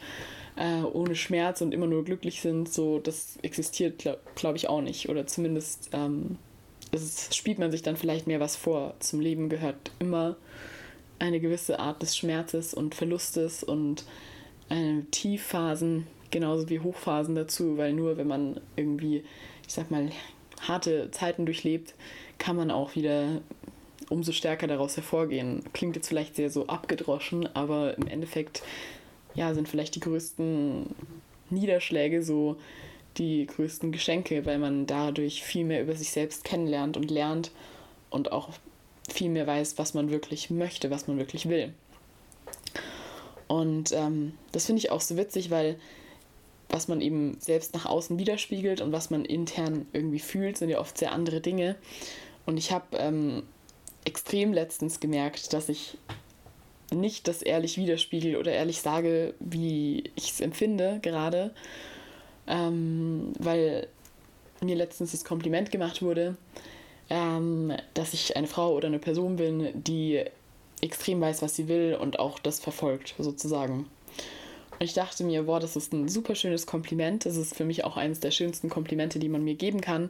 äh, 0.55 0.81
ohne 0.81 1.15
Schmerz 1.15 1.61
und 1.61 1.73
immer 1.73 1.87
nur 1.87 2.03
glücklich 2.03 2.41
sind, 2.41 2.71
so 2.71 2.99
das 2.99 3.37
existiert, 3.41 3.99
glaube 3.99 4.19
glaub 4.35 4.55
ich, 4.55 4.69
auch 4.69 4.81
nicht. 4.81 5.09
Oder 5.09 5.27
zumindest 5.27 5.89
ähm, 5.93 6.37
es 6.91 7.35
spielt 7.35 7.59
man 7.59 7.71
sich 7.71 7.83
dann 7.83 7.97
vielleicht 7.97 8.27
mehr 8.27 8.39
was 8.39 8.55
vor. 8.55 8.95
Zum 8.99 9.19
Leben 9.19 9.49
gehört 9.49 9.91
immer 9.99 10.37
eine 11.19 11.39
gewisse 11.39 11.79
Art 11.79 12.01
des 12.01 12.17
Schmerzes 12.17 12.73
und 12.73 12.95
Verlustes 12.95 13.63
und 13.63 14.05
äh, 14.69 15.01
Tiefphasen 15.11 16.07
genauso 16.31 16.69
wie 16.69 16.79
Hochphasen 16.79 17.35
dazu, 17.35 17.77
weil 17.77 17.93
nur 17.93 18.17
wenn 18.17 18.27
man 18.27 18.59
irgendwie, 18.75 19.23
ich 19.67 19.73
sag 19.73 19.91
mal, 19.91 20.09
harte 20.61 21.09
Zeiten 21.11 21.45
durchlebt, 21.45 21.95
kann 22.37 22.55
man 22.55 22.71
auch 22.71 22.95
wieder 22.95 23.41
umso 24.09 24.31
stärker 24.31 24.67
daraus 24.67 24.95
hervorgehen. 24.95 25.63
Klingt 25.73 25.95
jetzt 25.95 26.07
vielleicht 26.07 26.35
sehr 26.35 26.49
so 26.49 26.67
abgedroschen, 26.67 27.47
aber 27.55 27.97
im 27.97 28.07
Endeffekt 28.07 28.63
ja, 29.35 29.53
sind 29.53 29.69
vielleicht 29.69 29.95
die 29.95 29.99
größten 29.99 30.95
Niederschläge 31.49 32.23
so 32.23 32.57
die 33.17 33.45
größten 33.47 33.91
Geschenke, 33.91 34.45
weil 34.45 34.59
man 34.59 34.85
dadurch 34.85 35.43
viel 35.43 35.65
mehr 35.65 35.81
über 35.81 35.95
sich 35.95 36.11
selbst 36.11 36.43
kennenlernt 36.43 36.95
und 36.95 37.11
lernt 37.11 37.51
und 38.09 38.31
auch 38.31 38.49
viel 39.09 39.29
mehr 39.29 39.47
weiß, 39.47 39.77
was 39.77 39.93
man 39.93 40.11
wirklich 40.11 40.49
möchte, 40.49 40.91
was 40.91 41.07
man 41.07 41.17
wirklich 41.17 41.49
will. 41.49 41.73
Und 43.47 43.91
ähm, 43.93 44.33
das 44.51 44.67
finde 44.67 44.79
ich 44.79 44.91
auch 44.91 45.01
so 45.01 45.17
witzig, 45.17 45.49
weil 45.49 45.79
was 46.69 46.87
man 46.87 47.01
eben 47.01 47.37
selbst 47.39 47.73
nach 47.73 47.87
außen 47.87 48.19
widerspiegelt 48.19 48.79
und 48.79 48.91
was 48.91 49.09
man 49.09 49.25
intern 49.25 49.87
irgendwie 49.91 50.19
fühlt, 50.19 50.57
sind 50.57 50.69
ja 50.69 50.79
oft 50.79 50.97
sehr 50.97 51.11
andere 51.11 51.41
Dinge. 51.41 51.75
Und 52.45 52.57
ich 52.57 52.71
habe 52.71 52.97
ähm, 52.97 53.43
extrem 54.05 54.53
letztens 54.53 54.99
gemerkt, 54.99 55.53
dass 55.53 55.69
ich 55.69 55.97
nicht 56.91 57.27
das 57.27 57.41
ehrlich 57.41 57.77
widerspiegel 57.77 58.35
oder 58.35 58.51
ehrlich 58.51 58.81
sage, 58.81 59.33
wie 59.39 60.03
ich 60.15 60.31
es 60.31 60.41
empfinde 60.41 60.99
gerade, 61.01 61.53
ähm, 62.47 63.33
weil 63.39 63.87
mir 64.61 64.75
letztens 64.75 65.11
das 65.11 65.23
Kompliment 65.23 65.71
gemacht 65.71 66.01
wurde, 66.01 66.35
ähm, 67.09 67.73
dass 67.93 68.13
ich 68.13 68.35
eine 68.35 68.47
Frau 68.47 68.73
oder 68.73 68.87
eine 68.87 68.99
Person 68.99 69.35
bin, 69.35 69.69
die 69.73 70.23
extrem 70.81 71.21
weiß, 71.21 71.41
was 71.41 71.55
sie 71.55 71.67
will 71.67 71.97
und 71.99 72.19
auch 72.19 72.39
das 72.39 72.59
verfolgt, 72.59 73.15
sozusagen. 73.17 73.87
Und 74.79 74.85
ich 74.85 74.93
dachte 74.93 75.23
mir, 75.23 75.43
boah, 75.43 75.59
das 75.59 75.75
ist 75.75 75.91
ein 75.91 76.07
super 76.07 76.35
schönes 76.35 76.65
Kompliment. 76.65 77.25
Das 77.25 77.35
ist 77.35 77.55
für 77.55 77.65
mich 77.65 77.83
auch 77.83 77.97
eines 77.97 78.21
der 78.21 78.31
schönsten 78.31 78.69
Komplimente, 78.69 79.19
die 79.19 79.27
man 79.27 79.43
mir 79.43 79.55
geben 79.55 79.81
kann. 79.81 80.09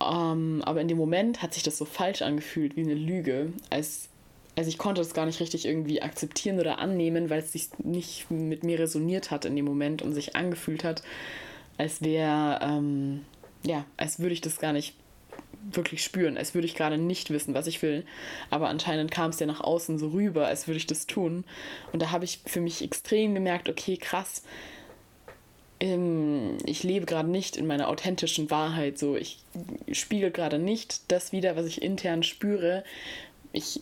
Ähm, 0.00 0.62
aber 0.64 0.80
in 0.80 0.88
dem 0.88 0.98
Moment 0.98 1.42
hat 1.42 1.54
sich 1.54 1.62
das 1.62 1.78
so 1.78 1.84
falsch 1.84 2.22
angefühlt, 2.22 2.76
wie 2.76 2.82
eine 2.82 2.94
Lüge. 2.94 3.52
Als, 3.70 4.08
also 4.56 4.68
ich 4.68 4.78
konnte 4.78 5.00
das 5.00 5.14
gar 5.14 5.26
nicht 5.26 5.40
richtig 5.40 5.66
irgendwie 5.66 6.02
akzeptieren 6.02 6.60
oder 6.60 6.78
annehmen, 6.78 7.30
weil 7.30 7.40
es 7.40 7.52
sich 7.52 7.68
nicht 7.78 8.30
mit 8.30 8.64
mir 8.64 8.78
resoniert 8.78 9.30
hat 9.30 9.44
in 9.44 9.56
dem 9.56 9.64
Moment 9.64 10.02
und 10.02 10.12
sich 10.12 10.36
angefühlt 10.36 10.84
hat, 10.84 11.02
als 11.78 12.02
wäre, 12.02 12.60
ähm, 12.62 13.24
ja, 13.64 13.84
als 13.96 14.18
würde 14.18 14.34
ich 14.34 14.40
das 14.40 14.58
gar 14.58 14.72
nicht 14.72 14.94
wirklich 15.70 16.04
spüren, 16.04 16.36
als 16.36 16.54
würde 16.54 16.66
ich 16.66 16.74
gerade 16.74 16.98
nicht 16.98 17.30
wissen, 17.30 17.54
was 17.54 17.66
ich 17.66 17.82
will. 17.82 18.04
Aber 18.50 18.68
anscheinend 18.68 19.10
kam 19.10 19.30
es 19.30 19.40
ja 19.40 19.46
nach 19.46 19.60
außen 19.60 19.98
so 19.98 20.08
rüber, 20.08 20.46
als 20.46 20.66
würde 20.66 20.76
ich 20.76 20.86
das 20.86 21.06
tun. 21.06 21.44
Und 21.92 22.02
da 22.02 22.10
habe 22.10 22.24
ich 22.24 22.40
für 22.44 22.60
mich 22.60 22.82
extrem 22.82 23.34
gemerkt, 23.34 23.68
okay, 23.68 23.96
krass, 23.96 24.42
ähm, 25.80 26.58
ich 26.64 26.82
lebe 26.82 27.06
gerade 27.06 27.28
nicht 27.28 27.56
in 27.56 27.66
meiner 27.66 27.88
authentischen 27.88 28.50
Wahrheit. 28.50 28.98
So, 28.98 29.16
ich 29.16 29.38
spiegel 29.92 30.30
gerade 30.30 30.58
nicht 30.58 31.10
das 31.10 31.32
wieder, 31.32 31.56
was 31.56 31.66
ich 31.66 31.82
intern 31.82 32.22
spüre. 32.22 32.84
Ich 33.52 33.80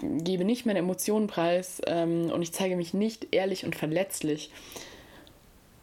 gebe 0.00 0.44
nicht 0.44 0.66
meine 0.66 0.80
Emotionen 0.80 1.26
preis 1.26 1.80
ähm, 1.86 2.30
und 2.30 2.42
ich 2.42 2.52
zeige 2.52 2.76
mich 2.76 2.94
nicht 2.94 3.28
ehrlich 3.32 3.64
und 3.64 3.76
verletzlich. 3.76 4.50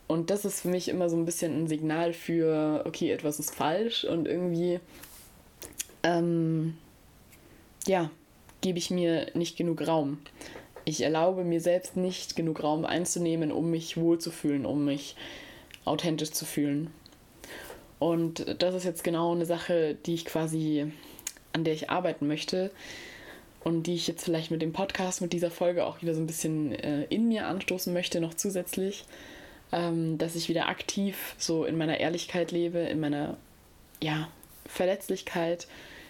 Und 0.07 0.29
das 0.29 0.45
ist 0.45 0.61
für 0.61 0.67
mich 0.67 0.89
immer 0.89 1.09
so 1.09 1.15
ein 1.15 1.25
bisschen 1.25 1.63
ein 1.63 1.67
Signal 1.67 2.13
für, 2.13 2.83
okay, 2.85 3.11
etwas 3.11 3.39
ist 3.39 3.55
falsch 3.55 4.03
und 4.03 4.27
irgendwie 4.27 4.79
ähm, 6.03 6.77
ja, 7.87 8.11
gebe 8.61 8.77
ich 8.77 8.91
mir 8.91 9.27
nicht 9.33 9.57
genug 9.57 9.87
Raum. 9.87 10.19
Ich 10.85 11.01
erlaube 11.01 11.43
mir 11.43 11.61
selbst 11.61 11.95
nicht 11.95 12.35
genug 12.35 12.63
Raum 12.63 12.85
einzunehmen, 12.85 13.51
um 13.51 13.69
mich 13.69 13.97
wohlzufühlen, 13.97 14.65
um 14.65 14.85
mich 14.85 15.15
authentisch 15.85 16.31
zu 16.31 16.45
fühlen. 16.45 16.91
Und 17.99 18.61
das 18.61 18.75
ist 18.75 18.83
jetzt 18.83 19.03
genau 19.03 19.33
eine 19.33 19.45
Sache, 19.45 19.95
die 20.05 20.13
ich 20.13 20.25
quasi, 20.25 20.91
an 21.53 21.63
der 21.63 21.73
ich 21.73 21.89
arbeiten 21.89 22.27
möchte 22.27 22.71
und 23.63 23.83
die 23.83 23.95
ich 23.95 24.07
jetzt 24.07 24.25
vielleicht 24.25 24.51
mit 24.51 24.61
dem 24.61 24.73
Podcast, 24.73 25.21
mit 25.21 25.31
dieser 25.31 25.51
Folge 25.51 25.85
auch 25.85 26.01
wieder 26.01 26.13
so 26.13 26.19
ein 26.19 26.27
bisschen 26.27 26.73
äh, 26.73 27.03
in 27.05 27.27
mir 27.29 27.47
anstoßen 27.47 27.93
möchte, 27.93 28.19
noch 28.19 28.33
zusätzlich, 28.33 29.05
ähm, 29.71 30.17
dass 30.17 30.35
ich 30.35 30.49
wieder 30.49 30.67
aktiv 30.67 31.35
so 31.37 31.63
in 31.63 31.77
meiner 31.77 31.99
Ehrlichkeit 31.99 32.51
lebe, 32.51 32.79
in 32.79 32.99
meiner 32.99 33.37
ja, 34.01 34.27
Verletzlichkeit, 34.65 35.67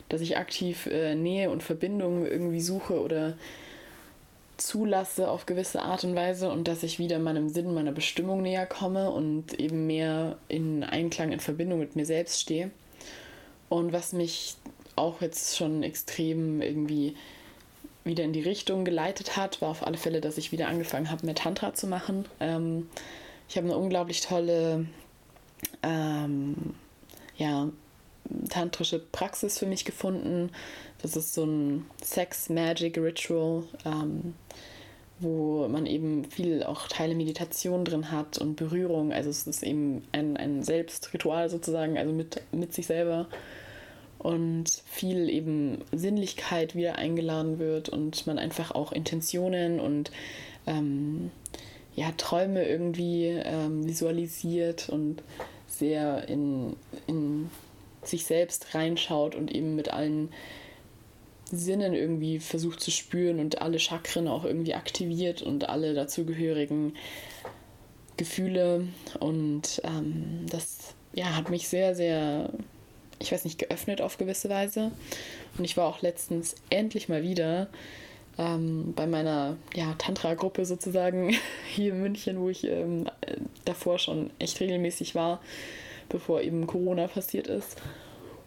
dass 0.09 0.21
ich 0.21 0.37
aktiv 0.37 0.87
äh, 0.87 1.13
Nähe 1.13 1.51
und 1.51 1.61
Verbindung 1.61 2.25
irgendwie 2.25 2.61
suche 2.61 2.99
oder 2.99 3.37
zulasse 4.57 5.29
auf 5.29 5.45
gewisse 5.45 5.81
Art 5.81 6.03
und 6.03 6.15
Weise 6.15 6.51
und 6.51 6.67
dass 6.67 6.83
ich 6.83 6.99
wieder 6.99 7.19
meinem 7.19 7.49
Sinn, 7.49 7.73
meiner 7.73 7.91
Bestimmung 7.91 8.41
näher 8.41 8.65
komme 8.65 9.11
und 9.11 9.53
eben 9.59 9.87
mehr 9.87 10.37
in 10.47 10.83
Einklang, 10.83 11.31
in 11.31 11.39
Verbindung 11.39 11.79
mit 11.79 11.95
mir 11.95 12.05
selbst 12.05 12.39
stehe. 12.41 12.71
Und 13.69 13.93
was 13.93 14.13
mich 14.13 14.55
auch 14.95 15.21
jetzt 15.21 15.57
schon 15.57 15.81
extrem 15.81 16.61
irgendwie 16.61 17.15
wieder 18.03 18.23
in 18.23 18.33
die 18.33 18.41
Richtung 18.41 18.85
geleitet 18.85 19.37
hat, 19.37 19.61
war 19.61 19.69
auf 19.69 19.87
alle 19.87 19.97
Fälle, 19.97 20.21
dass 20.21 20.37
ich 20.37 20.51
wieder 20.51 20.67
angefangen 20.67 21.09
habe, 21.09 21.25
mehr 21.25 21.35
Tantra 21.35 21.73
zu 21.73 21.87
machen. 21.87 22.25
Ähm, 22.39 22.89
ich 23.49 23.57
habe 23.57 23.67
eine 23.67 23.77
unglaublich 23.77 24.21
tolle 24.21 24.85
ähm, 25.81 26.75
ja, 27.37 27.69
tantrische 28.49 28.99
Praxis 28.99 29.59
für 29.59 29.65
mich 29.65 29.85
gefunden. 29.85 30.51
Das 31.01 31.15
ist 31.15 31.33
so 31.33 31.45
ein 31.45 31.85
Sex-Magic-Ritual, 32.01 33.63
ähm, 33.85 34.33
wo 35.19 35.67
man 35.67 35.85
eben 35.85 36.25
viel 36.25 36.63
auch 36.63 36.87
Teile 36.87 37.15
Meditation 37.15 37.85
drin 37.85 38.11
hat 38.11 38.37
und 38.37 38.55
Berührung. 38.55 39.11
Also 39.11 39.29
es 39.29 39.47
ist 39.47 39.63
eben 39.63 40.03
ein, 40.11 40.37
ein 40.37 40.63
Selbstritual 40.63 41.49
sozusagen, 41.49 41.97
also 41.97 42.13
mit, 42.13 42.41
mit 42.51 42.73
sich 42.73 42.87
selber. 42.87 43.27
Und 44.19 44.69
viel 44.85 45.29
eben 45.29 45.83
Sinnlichkeit 45.91 46.75
wieder 46.75 46.95
eingeladen 46.95 47.59
wird 47.59 47.89
und 47.89 48.25
man 48.25 48.39
einfach 48.39 48.71
auch 48.71 48.93
Intentionen 48.93 49.81
und 49.81 50.11
ähm, 50.65 51.29
ja, 51.95 52.11
Träume 52.17 52.65
irgendwie 52.65 53.27
ähm, 53.27 53.85
visualisiert 53.85 54.87
und 54.87 55.21
sehr 55.67 56.27
in, 56.29 56.75
in 57.07 57.49
sich 58.07 58.25
selbst 58.25 58.73
reinschaut 58.73 59.35
und 59.35 59.51
eben 59.51 59.75
mit 59.75 59.89
allen 59.89 60.29
Sinnen 61.51 61.93
irgendwie 61.93 62.39
versucht 62.39 62.79
zu 62.79 62.91
spüren 62.91 63.39
und 63.39 63.61
alle 63.61 63.79
Chakren 63.79 64.27
auch 64.27 64.43
irgendwie 64.43 64.73
aktiviert 64.73 65.41
und 65.41 65.69
alle 65.69 65.93
dazugehörigen 65.93 66.93
Gefühle. 68.17 68.87
Und 69.19 69.81
ähm, 69.83 70.45
das 70.49 70.95
ja, 71.13 71.35
hat 71.35 71.49
mich 71.49 71.67
sehr, 71.67 71.95
sehr, 71.95 72.49
ich 73.19 73.31
weiß 73.31 73.43
nicht, 73.45 73.59
geöffnet 73.59 74.01
auf 74.01 74.17
gewisse 74.17 74.49
Weise. 74.49 74.91
Und 75.57 75.65
ich 75.65 75.77
war 75.77 75.87
auch 75.87 76.01
letztens 76.01 76.55
endlich 76.69 77.09
mal 77.09 77.21
wieder 77.21 77.67
ähm, 78.39 78.93
bei 78.95 79.05
meiner 79.05 79.57
ja, 79.75 79.93
Tantra-Gruppe 79.97 80.65
sozusagen 80.65 81.35
hier 81.69 81.93
in 81.93 82.01
München, 82.01 82.39
wo 82.39 82.49
ich 82.49 82.63
ähm, 82.63 83.05
davor 83.65 83.99
schon 83.99 84.31
echt 84.39 84.59
regelmäßig 84.59 85.13
war 85.13 85.39
bevor 86.09 86.41
eben 86.41 86.67
Corona 86.67 87.07
passiert 87.07 87.47
ist. 87.47 87.81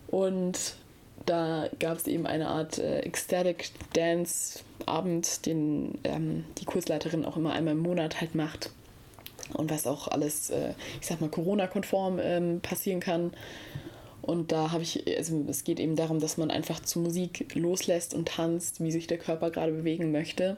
Und 0.08 0.76
da 1.24 1.68
gab 1.78 1.98
es 1.98 2.06
eben 2.06 2.26
eine 2.26 2.48
Art 2.48 2.78
äh, 2.78 3.00
Ecstatic 3.00 3.70
Dance 3.94 4.60
Abend, 4.84 5.46
den 5.46 5.98
ähm, 6.04 6.44
die 6.58 6.64
Kursleiterin 6.64 7.24
auch 7.24 7.36
immer 7.36 7.52
einmal 7.52 7.74
im 7.74 7.80
Monat 7.80 8.20
halt 8.20 8.34
macht. 8.34 8.70
Und 9.52 9.70
was 9.70 9.86
auch 9.86 10.08
alles, 10.08 10.50
äh, 10.50 10.74
ich 11.00 11.06
sag 11.06 11.20
mal, 11.20 11.30
Corona-konform 11.30 12.18
ähm, 12.20 12.60
passieren 12.60 13.00
kann. 13.00 13.32
Und 14.22 14.50
da 14.50 14.72
habe 14.72 14.82
ich, 14.82 15.04
also 15.16 15.44
es 15.48 15.62
geht 15.62 15.78
eben 15.78 15.94
darum, 15.94 16.18
dass 16.18 16.36
man 16.36 16.50
einfach 16.50 16.80
zu 16.80 16.98
Musik 16.98 17.54
loslässt 17.54 18.12
und 18.12 18.28
tanzt, 18.28 18.82
wie 18.82 18.90
sich 18.90 19.06
der 19.06 19.18
Körper 19.18 19.50
gerade 19.50 19.72
bewegen 19.72 20.10
möchte 20.10 20.56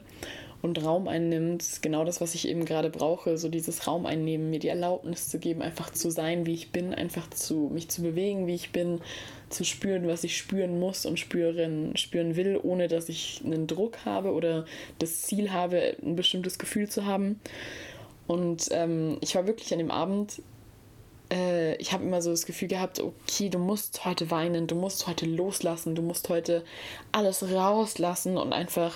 und 0.61 0.83
Raum 0.83 1.07
einnimmt, 1.07 1.81
genau 1.81 2.03
das, 2.03 2.19
was 2.19 2.35
ich 2.35 2.47
eben 2.47 2.65
gerade 2.65 2.89
brauche, 2.89 3.37
so 3.37 3.47
dieses 3.47 3.87
Raum 3.87 4.05
einnehmen, 4.05 4.49
mir 4.49 4.59
die 4.59 4.67
Erlaubnis 4.67 5.29
zu 5.29 5.39
geben, 5.39 5.61
einfach 5.61 5.91
zu 5.91 6.11
sein, 6.11 6.45
wie 6.45 6.53
ich 6.53 6.71
bin, 6.71 6.93
einfach 6.93 7.29
zu 7.29 7.69
mich 7.73 7.89
zu 7.89 8.01
bewegen, 8.01 8.45
wie 8.47 8.55
ich 8.55 8.71
bin, 8.71 8.99
zu 9.49 9.63
spüren, 9.63 10.07
was 10.07 10.23
ich 10.23 10.37
spüren 10.37 10.79
muss 10.79 11.05
und 11.05 11.17
spüren, 11.17 11.95
spüren 11.95 12.35
will, 12.35 12.59
ohne 12.61 12.87
dass 12.87 13.09
ich 13.09 13.41
einen 13.45 13.67
Druck 13.67 14.05
habe 14.05 14.33
oder 14.33 14.65
das 14.99 15.21
Ziel 15.21 15.51
habe, 15.51 15.95
ein 16.03 16.15
bestimmtes 16.15 16.59
Gefühl 16.59 16.89
zu 16.89 17.05
haben. 17.05 17.39
Und 18.27 18.67
ähm, 18.71 19.17
ich 19.21 19.35
war 19.35 19.47
wirklich 19.47 19.71
an 19.71 19.79
dem 19.79 19.91
Abend 19.91 20.41
äh, 21.31 21.75
ich 21.75 21.91
habe 21.93 22.03
immer 22.03 22.21
so 22.21 22.31
das 22.31 22.45
Gefühl 22.45 22.67
gehabt, 22.67 22.99
okay, 22.99 23.49
du 23.49 23.59
musst 23.59 24.05
heute 24.05 24.31
weinen, 24.31 24.67
du 24.67 24.75
musst 24.75 25.07
heute 25.07 25.25
loslassen, 25.25 25.95
du 25.95 26.01
musst 26.01 26.29
heute 26.29 26.63
alles 27.11 27.51
rauslassen 27.51 28.37
und 28.37 28.53
einfach 28.53 28.95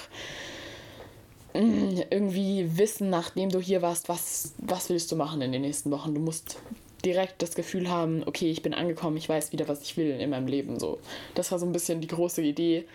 irgendwie 1.54 2.78
wissen, 2.78 3.10
nachdem 3.10 3.50
du 3.50 3.60
hier 3.60 3.82
warst, 3.82 4.10
was, 4.10 4.54
was 4.58 4.90
willst 4.90 5.12
du 5.12 5.16
machen 5.16 5.42
in 5.42 5.52
den 5.52 5.62
nächsten 5.62 5.92
Wochen. 5.92 6.14
Du 6.14 6.20
musst 6.20 6.58
direkt 7.06 7.42
das 7.42 7.56
Gefühl 7.56 7.90
haben, 7.90 8.24
okay, 8.26 8.50
ich 8.50 8.62
bin 8.62 8.74
angekommen, 8.74 9.18
ich 9.18 9.30
weiß 9.30 9.52
wieder, 9.52 9.68
was 9.68 9.82
ich 9.82 9.98
will 9.98 10.12
in 10.12 10.30
meinem 10.30 10.48
Leben. 10.48 10.80
So. 10.80 11.00
Das 11.36 11.52
war 11.52 11.60
so 11.60 11.66
ein 11.66 11.72
bisschen 11.72 12.02
die 12.02 12.08
große 12.08 12.42
Idee. 12.42 12.86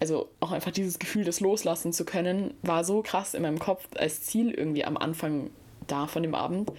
Also 0.00 0.28
auch 0.40 0.50
einfach 0.50 0.72
dieses 0.72 0.98
Gefühl, 0.98 1.24
das 1.24 1.40
loslassen 1.40 1.92
zu 1.92 2.04
können, 2.04 2.54
war 2.62 2.84
so 2.84 3.02
krass 3.02 3.34
in 3.34 3.42
meinem 3.42 3.60
Kopf 3.60 3.86
als 3.96 4.22
Ziel 4.22 4.50
irgendwie 4.50 4.84
am 4.84 4.96
Anfang 4.96 5.50
da 5.86 6.06
von 6.06 6.22
dem 6.22 6.34
Abend, 6.34 6.70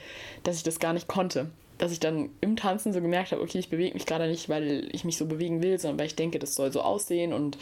dass 0.43 0.57
ich 0.57 0.63
das 0.63 0.79
gar 0.79 0.93
nicht 0.93 1.07
konnte 1.07 1.49
dass 1.83 1.91
ich 1.91 1.99
dann 1.99 2.29
im 2.39 2.55
Tanzen 2.55 2.93
so 2.93 3.01
gemerkt 3.01 3.33
habe, 3.33 3.41
okay, 3.41 3.59
ich 3.59 3.67
bewege 3.67 3.93
mich 3.93 4.05
gerade 4.05 4.29
nicht, 4.29 4.47
weil 4.47 4.87
ich 4.93 5.03
mich 5.03 5.17
so 5.17 5.25
bewegen 5.25 5.61
will, 5.61 5.77
sondern 5.77 5.99
weil 5.99 6.05
ich 6.05 6.15
denke, 6.15 6.39
das 6.39 6.55
soll 6.55 6.71
so 6.71 6.81
aussehen 6.81 7.33
und 7.33 7.57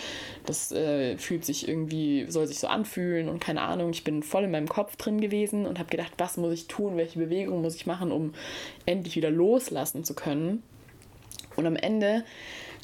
das 0.46 0.72
äh, 0.72 1.18
fühlt 1.18 1.44
sich 1.44 1.68
irgendwie, 1.68 2.28
soll 2.30 2.46
sich 2.46 2.60
so 2.60 2.68
anfühlen 2.68 3.30
und 3.30 3.40
keine 3.40 3.62
Ahnung. 3.62 3.90
Ich 3.90 4.04
bin 4.04 4.22
voll 4.22 4.44
in 4.44 4.52
meinem 4.52 4.70
Kopf 4.70 4.96
drin 4.96 5.20
gewesen 5.20 5.66
und 5.66 5.80
habe 5.80 5.90
gedacht, 5.90 6.12
was 6.20 6.38
muss 6.38 6.54
ich 6.54 6.68
tun, 6.68 6.98
welche 6.98 7.18
Bewegung 7.18 7.64
muss 7.64 7.74
ich 7.74 7.88
machen, 7.88 8.12
um 8.12 8.36
endlich 8.86 9.16
wieder 9.16 9.32
loslassen 9.32 10.04
zu 10.04 10.14
können. 10.14 10.62
Und 11.56 11.66
am 11.66 11.76
Ende 11.76 12.24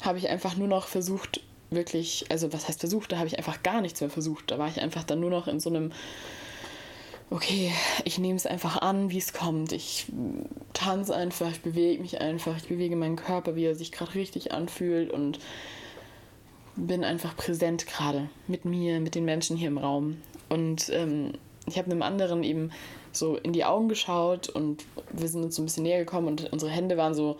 habe 0.02 0.18
ich 0.18 0.28
einfach 0.28 0.56
nur 0.56 0.66
noch 0.66 0.88
versucht, 0.88 1.40
wirklich, 1.70 2.24
also 2.30 2.52
was 2.52 2.66
heißt 2.66 2.80
versucht, 2.80 3.12
da 3.12 3.18
habe 3.18 3.28
ich 3.28 3.38
einfach 3.38 3.62
gar 3.62 3.80
nichts 3.80 4.00
mehr 4.00 4.10
versucht. 4.10 4.50
Da 4.50 4.58
war 4.58 4.66
ich 4.66 4.80
einfach 4.80 5.04
dann 5.04 5.20
nur 5.20 5.30
noch 5.30 5.46
in 5.46 5.60
so 5.60 5.70
einem 5.70 5.92
okay, 7.30 7.72
ich 8.04 8.18
nehme 8.18 8.36
es 8.36 8.46
einfach 8.46 8.80
an, 8.80 9.10
wie 9.10 9.18
es 9.18 9.32
kommt. 9.32 9.72
Ich 9.72 10.06
tanze 10.72 11.14
einfach, 11.14 11.50
ich 11.50 11.60
bewege 11.60 12.00
mich 12.00 12.20
einfach, 12.20 12.56
ich 12.56 12.68
bewege 12.68 12.96
meinen 12.96 13.16
Körper, 13.16 13.54
wie 13.54 13.64
er 13.64 13.74
sich 13.74 13.92
gerade 13.92 14.14
richtig 14.14 14.52
anfühlt 14.52 15.10
und 15.10 15.38
bin 16.76 17.04
einfach 17.04 17.36
präsent 17.36 17.86
gerade 17.86 18.30
mit 18.46 18.64
mir, 18.64 19.00
mit 19.00 19.14
den 19.14 19.24
Menschen 19.24 19.56
hier 19.56 19.68
im 19.68 19.78
Raum. 19.78 20.18
Und 20.48 20.90
ähm, 20.90 21.32
ich 21.66 21.76
habe 21.76 21.90
einem 21.90 22.02
anderen 22.02 22.44
eben 22.44 22.70
so 23.12 23.36
in 23.36 23.52
die 23.52 23.64
Augen 23.64 23.88
geschaut 23.88 24.48
und 24.48 24.84
wir 25.12 25.28
sind 25.28 25.42
uns 25.42 25.56
so 25.56 25.62
ein 25.62 25.66
bisschen 25.66 25.82
näher 25.82 25.98
gekommen 25.98 26.28
und 26.28 26.52
unsere 26.52 26.70
Hände 26.70 26.96
waren 26.96 27.14
so, 27.14 27.36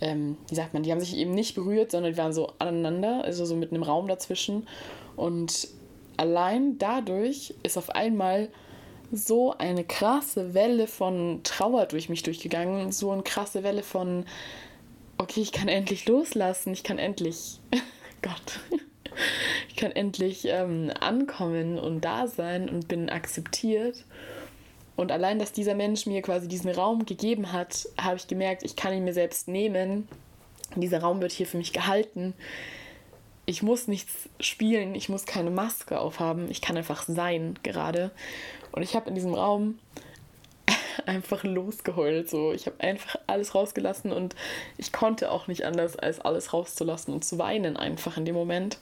ähm, 0.00 0.36
wie 0.48 0.54
sagt 0.54 0.74
man, 0.74 0.82
die 0.82 0.92
haben 0.92 1.00
sich 1.00 1.16
eben 1.16 1.32
nicht 1.32 1.54
berührt, 1.54 1.90
sondern 1.90 2.12
die 2.12 2.18
waren 2.18 2.32
so 2.32 2.52
aneinander, 2.58 3.24
also 3.24 3.44
so 3.46 3.56
mit 3.56 3.72
einem 3.72 3.82
Raum 3.82 4.06
dazwischen. 4.06 4.68
Und 5.16 5.68
allein 6.16 6.78
dadurch 6.78 7.54
ist 7.62 7.78
auf 7.78 7.90
einmal 7.90 8.48
so 9.12 9.56
eine 9.56 9.84
krasse 9.84 10.54
Welle 10.54 10.86
von 10.86 11.40
Trauer 11.42 11.86
durch 11.86 12.08
mich 12.08 12.22
durchgegangen, 12.22 12.92
so 12.92 13.10
eine 13.10 13.22
krasse 13.22 13.62
Welle 13.62 13.82
von, 13.82 14.24
okay, 15.18 15.40
ich 15.40 15.52
kann 15.52 15.68
endlich 15.68 16.06
loslassen, 16.06 16.72
ich 16.72 16.82
kann 16.82 16.98
endlich, 16.98 17.60
Gott, 18.22 18.60
ich 19.68 19.76
kann 19.76 19.92
endlich 19.92 20.46
ähm, 20.46 20.90
ankommen 21.00 21.78
und 21.78 22.02
da 22.02 22.26
sein 22.26 22.68
und 22.68 22.88
bin 22.88 23.10
akzeptiert. 23.10 24.04
Und 24.96 25.10
allein, 25.10 25.38
dass 25.38 25.52
dieser 25.52 25.74
Mensch 25.74 26.06
mir 26.06 26.22
quasi 26.22 26.46
diesen 26.46 26.70
Raum 26.70 27.04
gegeben 27.04 27.52
hat, 27.52 27.88
habe 28.00 28.16
ich 28.16 28.28
gemerkt, 28.28 28.62
ich 28.62 28.76
kann 28.76 28.94
ihn 28.94 29.04
mir 29.04 29.14
selbst 29.14 29.48
nehmen. 29.48 30.06
Dieser 30.76 31.00
Raum 31.00 31.20
wird 31.20 31.32
hier 31.32 31.46
für 31.46 31.56
mich 31.56 31.72
gehalten. 31.72 32.34
Ich 33.46 33.62
muss 33.62 33.88
nichts 33.88 34.28
spielen, 34.40 34.94
ich 34.94 35.08
muss 35.08 35.26
keine 35.26 35.50
Maske 35.50 36.00
aufhaben, 36.00 36.50
ich 36.50 36.62
kann 36.62 36.76
einfach 36.76 37.02
sein 37.02 37.58
gerade. 37.62 38.10
Und 38.72 38.82
ich 38.82 38.96
habe 38.96 39.08
in 39.08 39.14
diesem 39.14 39.34
Raum 39.34 39.78
einfach 41.06 41.44
losgeheult. 41.44 42.30
So. 42.30 42.52
Ich 42.52 42.66
habe 42.66 42.80
einfach 42.80 43.16
alles 43.26 43.54
rausgelassen 43.54 44.12
und 44.12 44.34
ich 44.78 44.92
konnte 44.92 45.30
auch 45.30 45.46
nicht 45.46 45.64
anders, 45.64 45.96
als 45.96 46.20
alles 46.20 46.52
rauszulassen 46.52 47.12
und 47.12 47.24
zu 47.24 47.38
weinen 47.38 47.76
einfach 47.76 48.16
in 48.16 48.24
dem 48.24 48.34
Moment. 48.34 48.78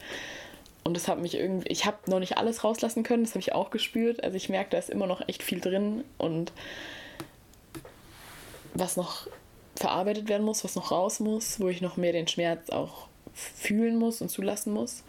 Und 0.85 0.95
das 0.95 1.09
hat 1.09 1.21
mich 1.21 1.35
irgendwie, 1.35 1.69
ich 1.69 1.87
habe 1.87 2.11
noch 2.11 2.19
nicht 2.19 2.39
alles 2.39 2.65
rauslassen 2.65 3.05
können, 3.05 3.25
das 3.25 3.33
habe 3.33 3.41
ich 3.41 3.53
auch 3.53 3.71
gespürt. 3.71 4.25
Also 4.25 4.37
ich 4.37 4.49
merke, 4.49 4.71
da 4.71 4.79
ist 4.79 4.91
immer 4.91 5.07
noch 5.07 5.27
echt 5.29 5.43
viel 5.43 5.61
drin 5.61 6.05
und 6.19 6.53
was 8.75 8.97
noch 8.97 9.29
verarbeitet 9.77 10.29
werden 10.29 10.45
muss, 10.45 10.65
was 10.65 10.75
noch 10.75 10.91
raus 10.91 11.21
muss, 11.21 11.61
wo 11.61 11.69
ich 11.69 11.81
noch 11.81 11.97
mehr 11.97 12.13
den 12.13 12.27
Schmerz 12.27 12.71
auch 12.71 13.09
fühlen 13.35 13.97
muss 13.97 14.21
und 14.21 14.29
zulassen 14.29 14.73
muss. 14.73 15.03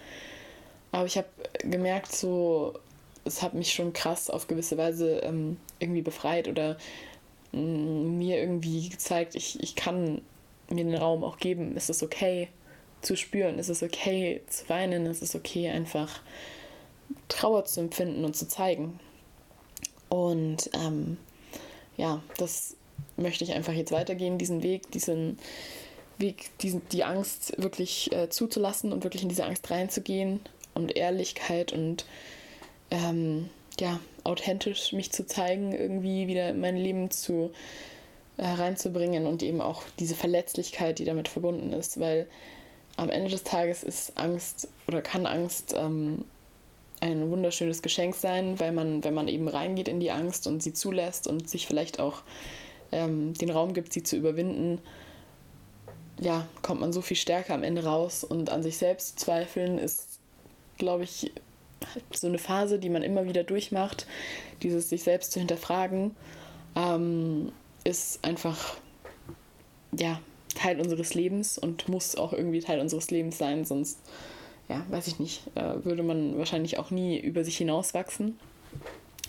Aber 0.91 1.05
ich 1.05 1.17
habe 1.17 1.27
gemerkt, 1.63 2.15
so, 2.15 2.73
es 3.25 3.41
hat 3.41 3.53
mich 3.53 3.73
schon 3.73 3.93
krass 3.93 4.29
auf 4.29 4.47
gewisse 4.47 4.77
Weise 4.77 5.19
ähm, 5.19 5.57
irgendwie 5.79 6.01
befreit 6.01 6.47
oder 6.47 6.77
mm, 7.51 8.17
mir 8.17 8.39
irgendwie 8.39 8.89
gezeigt, 8.89 9.36
ich, 9.36 9.62
ich 9.62 9.75
kann 9.75 10.21
mir 10.69 10.83
den 10.83 10.95
Raum 10.95 11.23
auch 11.23 11.38
geben, 11.38 11.73
es 11.75 11.89
ist 11.89 12.03
okay 12.03 12.49
zu 13.01 13.17
spüren, 13.17 13.59
es 13.59 13.69
ist 13.69 13.83
okay 13.83 14.41
zu 14.47 14.69
weinen, 14.69 15.05
es 15.05 15.21
ist 15.21 15.36
okay 15.36 15.69
einfach 15.69 16.21
Trauer 17.27 17.65
zu 17.65 17.81
empfinden 17.81 18.23
und 18.23 18.36
zu 18.36 18.47
zeigen. 18.47 18.99
Und 20.09 20.69
ähm, 20.73 21.17
ja, 21.97 22.21
das 22.38 22.75
möchte 23.17 23.43
ich 23.43 23.53
einfach 23.53 23.73
jetzt 23.73 23.91
weitergehen, 23.91 24.38
diesen 24.38 24.63
Weg, 24.63 24.91
diesen 24.91 25.38
diesen, 26.19 26.82
die 26.89 27.04
Angst 27.04 27.54
wirklich 27.62 28.12
äh, 28.12 28.30
zuzulassen 28.30 28.93
und 28.93 29.04
wirklich 29.04 29.23
in 29.23 29.30
diese 29.30 29.45
Angst 29.45 29.69
reinzugehen 29.69 30.39
und 30.73 30.95
Ehrlichkeit 30.95 31.73
und 31.73 32.06
ähm, 32.91 33.49
ja, 33.80 33.99
authentisch 34.23 34.93
mich 34.93 35.12
zu 35.12 35.26
zeigen, 35.26 35.73
irgendwie 35.73 36.28
wieder 36.28 36.49
in 36.49 36.62
mein 36.62 36.78
Leben 36.78 37.12
zu 37.12 37.52
äh, 38.38 38.45
reinzubringen 38.45 39.26
und 39.26 39.43
eben 39.43 39.62
auch 39.62 39.84
diese 39.99 40.15
Verletzlichkeit, 40.15 40.99
die 40.99 41.06
damit 41.06 41.28
verbunden 41.28 41.73
ist, 41.73 41.99
weil 41.99 42.28
am 42.95 43.10
Ende 43.10 43.30
des 43.30 43.43
Tages 43.43 43.84
ist 43.84 44.17
Angst 44.17 44.67
oder 44.88 45.02
kann 45.02 45.26
Angst 45.26 45.73
ähm, 45.78 46.26
ein 47.02 47.30
wunderschönes 47.30 47.82
Geschenk 47.82 48.15
sein, 48.15 48.60
weil 48.60 48.71
man, 48.71 49.04
wenn 49.04 49.13
man 49.13 49.28
eben 49.28 49.47
reingeht 49.47 49.88
in 49.88 49.99
die 49.99 50.12
Angst 50.12 50.47
und 50.47 50.63
sie 50.63 50.73
zulässt 50.73 51.28
und 51.28 51.49
sich 51.49 51.67
vielleicht 51.67 51.99
auch 51.99 52.21
ähm, 52.91 53.34
den 53.34 53.49
Raum 53.49 53.73
gibt, 53.73 53.91
sie 53.91 54.04
zu 54.04 54.15
überwinden, 54.15 54.80
ja, 56.19 56.47
kommt 56.62 56.82
man 56.82 56.93
so 56.93 57.02
viel 57.02 57.17
stärker 57.17 57.54
am 57.54 57.63
Ende 57.63 57.84
raus 57.84 58.23
und 58.23 58.49
an 58.49 58.63
sich 58.63 58.78
selbst 58.78 59.19
zweifeln 59.19 59.78
ist, 59.78 60.19
glaube 60.78 61.04
ich, 61.04 61.32
so 62.13 62.28
eine 62.28 62.38
Phase, 62.38 62.80
die 62.80 62.89
man 62.89 63.04
immer 63.04 63.26
wieder 63.26 63.43
durchmacht, 63.43 64.08
dieses 64.62 64.89
sich 64.89 65.04
selbst 65.04 65.32
zu 65.32 65.39
hinterfragen, 65.39 66.15
ähm, 66.76 67.52
ist 67.84 68.23
einfach, 68.23 68.78
ja, 69.97 70.19
Teil 70.56 70.80
unseres 70.80 71.13
Lebens 71.13 71.58
und 71.58 71.89
muss 71.89 72.15
auch 72.15 72.32
irgendwie 72.32 72.60
Teil 72.60 72.80
unseres 72.80 73.10
Lebens 73.12 73.38
sein, 73.38 73.65
sonst, 73.65 73.99
ja, 74.69 74.86
weiß 74.89 75.08
ich 75.08 75.19
nicht, 75.19 75.41
äh, 75.56 75.84
würde 75.84 76.04
man 76.04 76.38
wahrscheinlich 76.38 76.78
auch 76.78 76.91
nie 76.91 77.19
über 77.19 77.43
sich 77.43 77.58
hinauswachsen, 77.58 78.39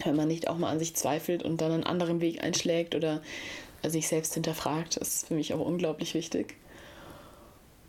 wenn 0.05 0.17
man 0.17 0.29
nicht 0.29 0.49
auch 0.49 0.59
mal 0.59 0.71
an 0.71 0.79
sich 0.79 0.95
zweifelt 0.95 1.43
und 1.43 1.61
dann 1.61 1.73
einen 1.73 1.85
anderen 1.85 2.21
Weg 2.21 2.43
einschlägt 2.43 2.95
oder 2.95 3.23
sich 3.83 4.09
selbst 4.09 4.35
hinterfragt. 4.35 5.01
Das 5.01 5.09
ist 5.09 5.29
für 5.29 5.35
mich 5.35 5.55
auch 5.55 5.65
unglaublich 5.65 6.15
wichtig. 6.15 6.57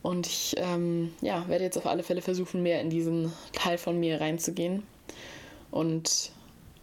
Und 0.05 0.27
ich 0.27 0.53
ähm, 0.59 1.13
ja, 1.21 1.47
werde 1.47 1.63
jetzt 1.63 1.79
auf 1.79 1.87
alle 1.87 2.03
Fälle 2.03 2.21
versuchen, 2.21 2.61
mehr 2.61 2.79
in 2.79 2.91
diesen 2.91 3.33
Teil 3.53 3.79
von 3.79 3.99
mir 3.99 4.21
reinzugehen. 4.21 4.83
Und 5.71 6.29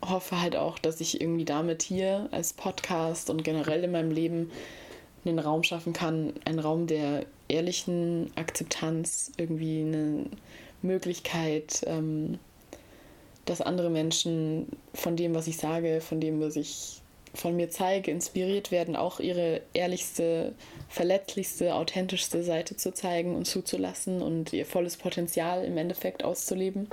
hoffe 0.04 0.40
halt 0.40 0.56
auch, 0.56 0.76
dass 0.80 1.00
ich 1.00 1.20
irgendwie 1.20 1.44
damit 1.44 1.84
hier 1.84 2.28
als 2.32 2.52
Podcast 2.52 3.30
und 3.30 3.44
generell 3.44 3.84
in 3.84 3.92
meinem 3.92 4.10
Leben 4.10 4.50
einen 5.24 5.38
Raum 5.38 5.62
schaffen 5.62 5.92
kann, 5.92 6.32
einen 6.44 6.58
Raum 6.58 6.88
der 6.88 7.24
ehrlichen 7.46 8.32
Akzeptanz, 8.34 9.30
irgendwie 9.36 9.82
eine 9.82 10.24
Möglichkeit, 10.82 11.84
ähm, 11.86 12.40
dass 13.44 13.60
andere 13.60 13.90
Menschen 13.90 14.66
von 14.94 15.14
dem, 15.14 15.32
was 15.36 15.46
ich 15.46 15.58
sage, 15.58 16.00
von 16.00 16.20
dem, 16.20 16.40
was 16.40 16.56
ich 16.56 17.00
von 17.34 17.56
mir 17.56 17.70
zeige, 17.70 18.10
inspiriert 18.10 18.70
werden, 18.70 18.94
auch 18.94 19.20
ihre 19.20 19.62
ehrlichste, 19.72 20.52
verletzlichste, 20.88 21.74
authentischste 21.74 22.42
Seite 22.42 22.76
zu 22.76 22.92
zeigen 22.92 23.34
und 23.34 23.46
zuzulassen 23.46 24.20
und 24.20 24.52
ihr 24.52 24.66
volles 24.66 24.96
Potenzial 24.96 25.64
im 25.64 25.78
Endeffekt 25.78 26.24
auszuleben. 26.24 26.88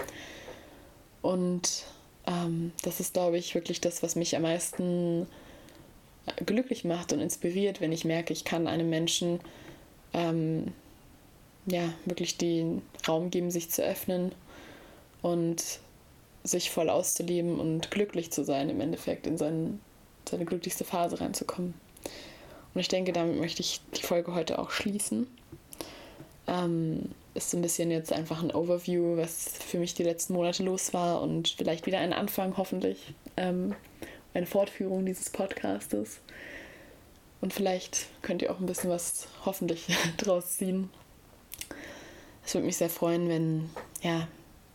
Und 1.22 1.84
ähm, 2.26 2.72
das 2.84 3.00
ist, 3.00 3.14
glaube 3.14 3.38
ich, 3.38 3.54
wirklich 3.56 3.82
das, 3.82 4.02
was 4.02 4.16
mich 4.16 4.36
am 4.36 4.44
meisten 4.44 5.28
glücklich 6.46 6.84
macht 6.86 7.12
und 7.14 7.20
inspiriert, 7.20 7.82
wenn 7.82 7.92
ich 7.92 8.06
merke, 8.06 8.34
ich 8.34 8.46
kann 8.46 8.68
einem 8.68 8.90
Menschen 8.90 9.40
ähm, 10.14 10.74
ja 11.66 11.94
wirklich 12.06 12.38
den 12.38 12.82
Raum 13.08 13.30
geben, 13.30 13.52
sich 13.52 13.70
zu 13.70 13.84
öffnen 13.84 14.32
und 15.22 15.80
sich 16.44 16.72
voll 16.72 16.90
auszuleben 16.90 17.60
und 17.60 17.92
glücklich 17.92 18.32
zu 18.32 18.44
sein 18.44 18.70
im 18.70 18.80
Endeffekt, 18.80 19.28
in 19.28 19.38
seinen, 19.38 19.82
seine 20.30 20.46
glücklichste 20.46 20.84
Phase 20.84 21.20
reinzukommen. 21.20 21.74
Und 22.74 22.82
ich 22.82 22.88
denke, 22.88 23.12
damit 23.14 23.40
möchte 23.40 23.62
ich 23.62 23.82
die 23.96 24.04
Folge 24.04 24.34
heute 24.34 24.60
auch 24.60 24.72
schließen. 24.72 25.28
Ähm, 26.48 27.10
ist 27.34 27.52
so 27.52 27.58
ein 27.58 27.62
bisschen 27.62 27.92
jetzt 27.92 28.14
einfach 28.14 28.42
ein 28.42 28.54
Overview, 28.54 29.18
was 29.18 29.50
für 29.60 29.80
mich 29.80 29.94
die 29.94 30.04
letzten 30.04 30.34
Monate 30.34 30.64
los 30.64 30.94
war 30.94 31.22
und 31.22 31.50
vielleicht 31.58 31.86
wieder 31.86 32.00
ein 32.00 32.14
Anfang, 32.14 32.58
hoffentlich. 32.58 33.14
Ähm, 33.38 33.76
eine 34.34 34.46
Fortführung 34.46 35.06
dieses 35.06 35.30
Podcastes. 35.30 36.20
Und 37.42 37.54
vielleicht 37.54 38.08
könnt 38.22 38.42
ihr 38.42 38.52
auch 38.52 38.60
ein 38.60 38.66
bisschen 38.66 38.90
was 38.90 39.28
hoffentlich 39.46 39.88
draus 40.18 40.58
ziehen. 40.58 40.90
Es 42.46 42.54
würde 42.54 42.66
mich 42.66 42.78
sehr 42.78 42.90
freuen, 42.90 43.30
wenn 43.30 43.70
ja, 44.02 44.28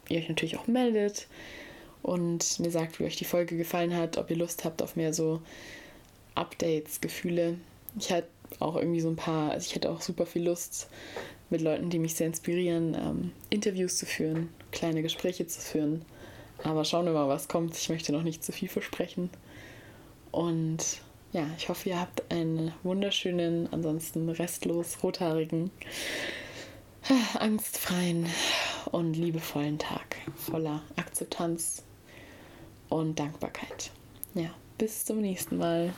ihr 0.09 0.19
euch 0.19 0.29
natürlich 0.29 0.57
auch 0.59 0.67
meldet 0.67 1.27
und 2.05 2.61
mir 2.61 2.71
sagt, 2.71 3.01
wie 3.01 3.05
euch 3.05 3.17
die 3.17 3.25
Folge 3.25 3.57
gefallen 3.57 3.97
hat, 3.97 4.19
ob 4.19 4.31
ihr 4.31 4.37
Lust 4.37 4.67
habt 4.67 4.83
auf 4.83 4.95
mehr 4.95 5.15
so 5.15 5.41
Updates, 6.35 7.01
Gefühle. 7.01 7.57
Ich 7.99 8.13
hatte 8.13 8.29
auch 8.61 8.77
irgendwie 8.77 9.01
so 9.01 9.09
ein 9.09 9.17
paar, 9.17 9.53
also 9.53 9.67
ich 9.67 9.75
hätte 9.75 9.91
auch 9.91 10.03
super 10.03 10.27
viel 10.27 10.45
Lust, 10.45 10.89
mit 11.49 11.63
Leuten, 11.63 11.89
die 11.89 11.99
mich 11.99 12.15
sehr 12.15 12.27
inspirieren, 12.27 12.95
ähm, 12.95 13.33
Interviews 13.49 13.97
zu 13.97 14.05
führen, 14.05 14.51
kleine 14.71 15.01
Gespräche 15.01 15.47
zu 15.47 15.61
führen. 15.63 16.05
Aber 16.63 16.85
schauen 16.85 17.07
wir 17.07 17.13
mal, 17.13 17.29
was 17.29 17.49
kommt. 17.49 17.75
Ich 17.77 17.89
möchte 17.89 18.13
noch 18.13 18.23
nicht 18.23 18.45
zu 18.45 18.53
viel 18.53 18.69
versprechen. 18.69 19.31
Und 20.31 21.01
ja, 21.33 21.47
ich 21.57 21.71
hoffe, 21.71 21.89
ihr 21.89 22.01
habt 22.01 22.31
einen 22.31 22.73
wunderschönen, 22.83 23.73
ansonsten 23.73 24.29
restlos 24.29 24.99
rothaarigen, 25.03 25.71
angstfreien 27.39 28.27
und 28.93 29.15
liebevollen 29.15 29.79
Tag 29.79 30.17
voller 30.37 30.83
Akzeptanz 30.97 31.83
und 32.95 33.19
Dankbarkeit. 33.19 33.91
Ja, 34.35 34.51
bis 34.79 35.05
zum 35.05 35.21
nächsten 35.21 35.59
Mal. 35.59 35.93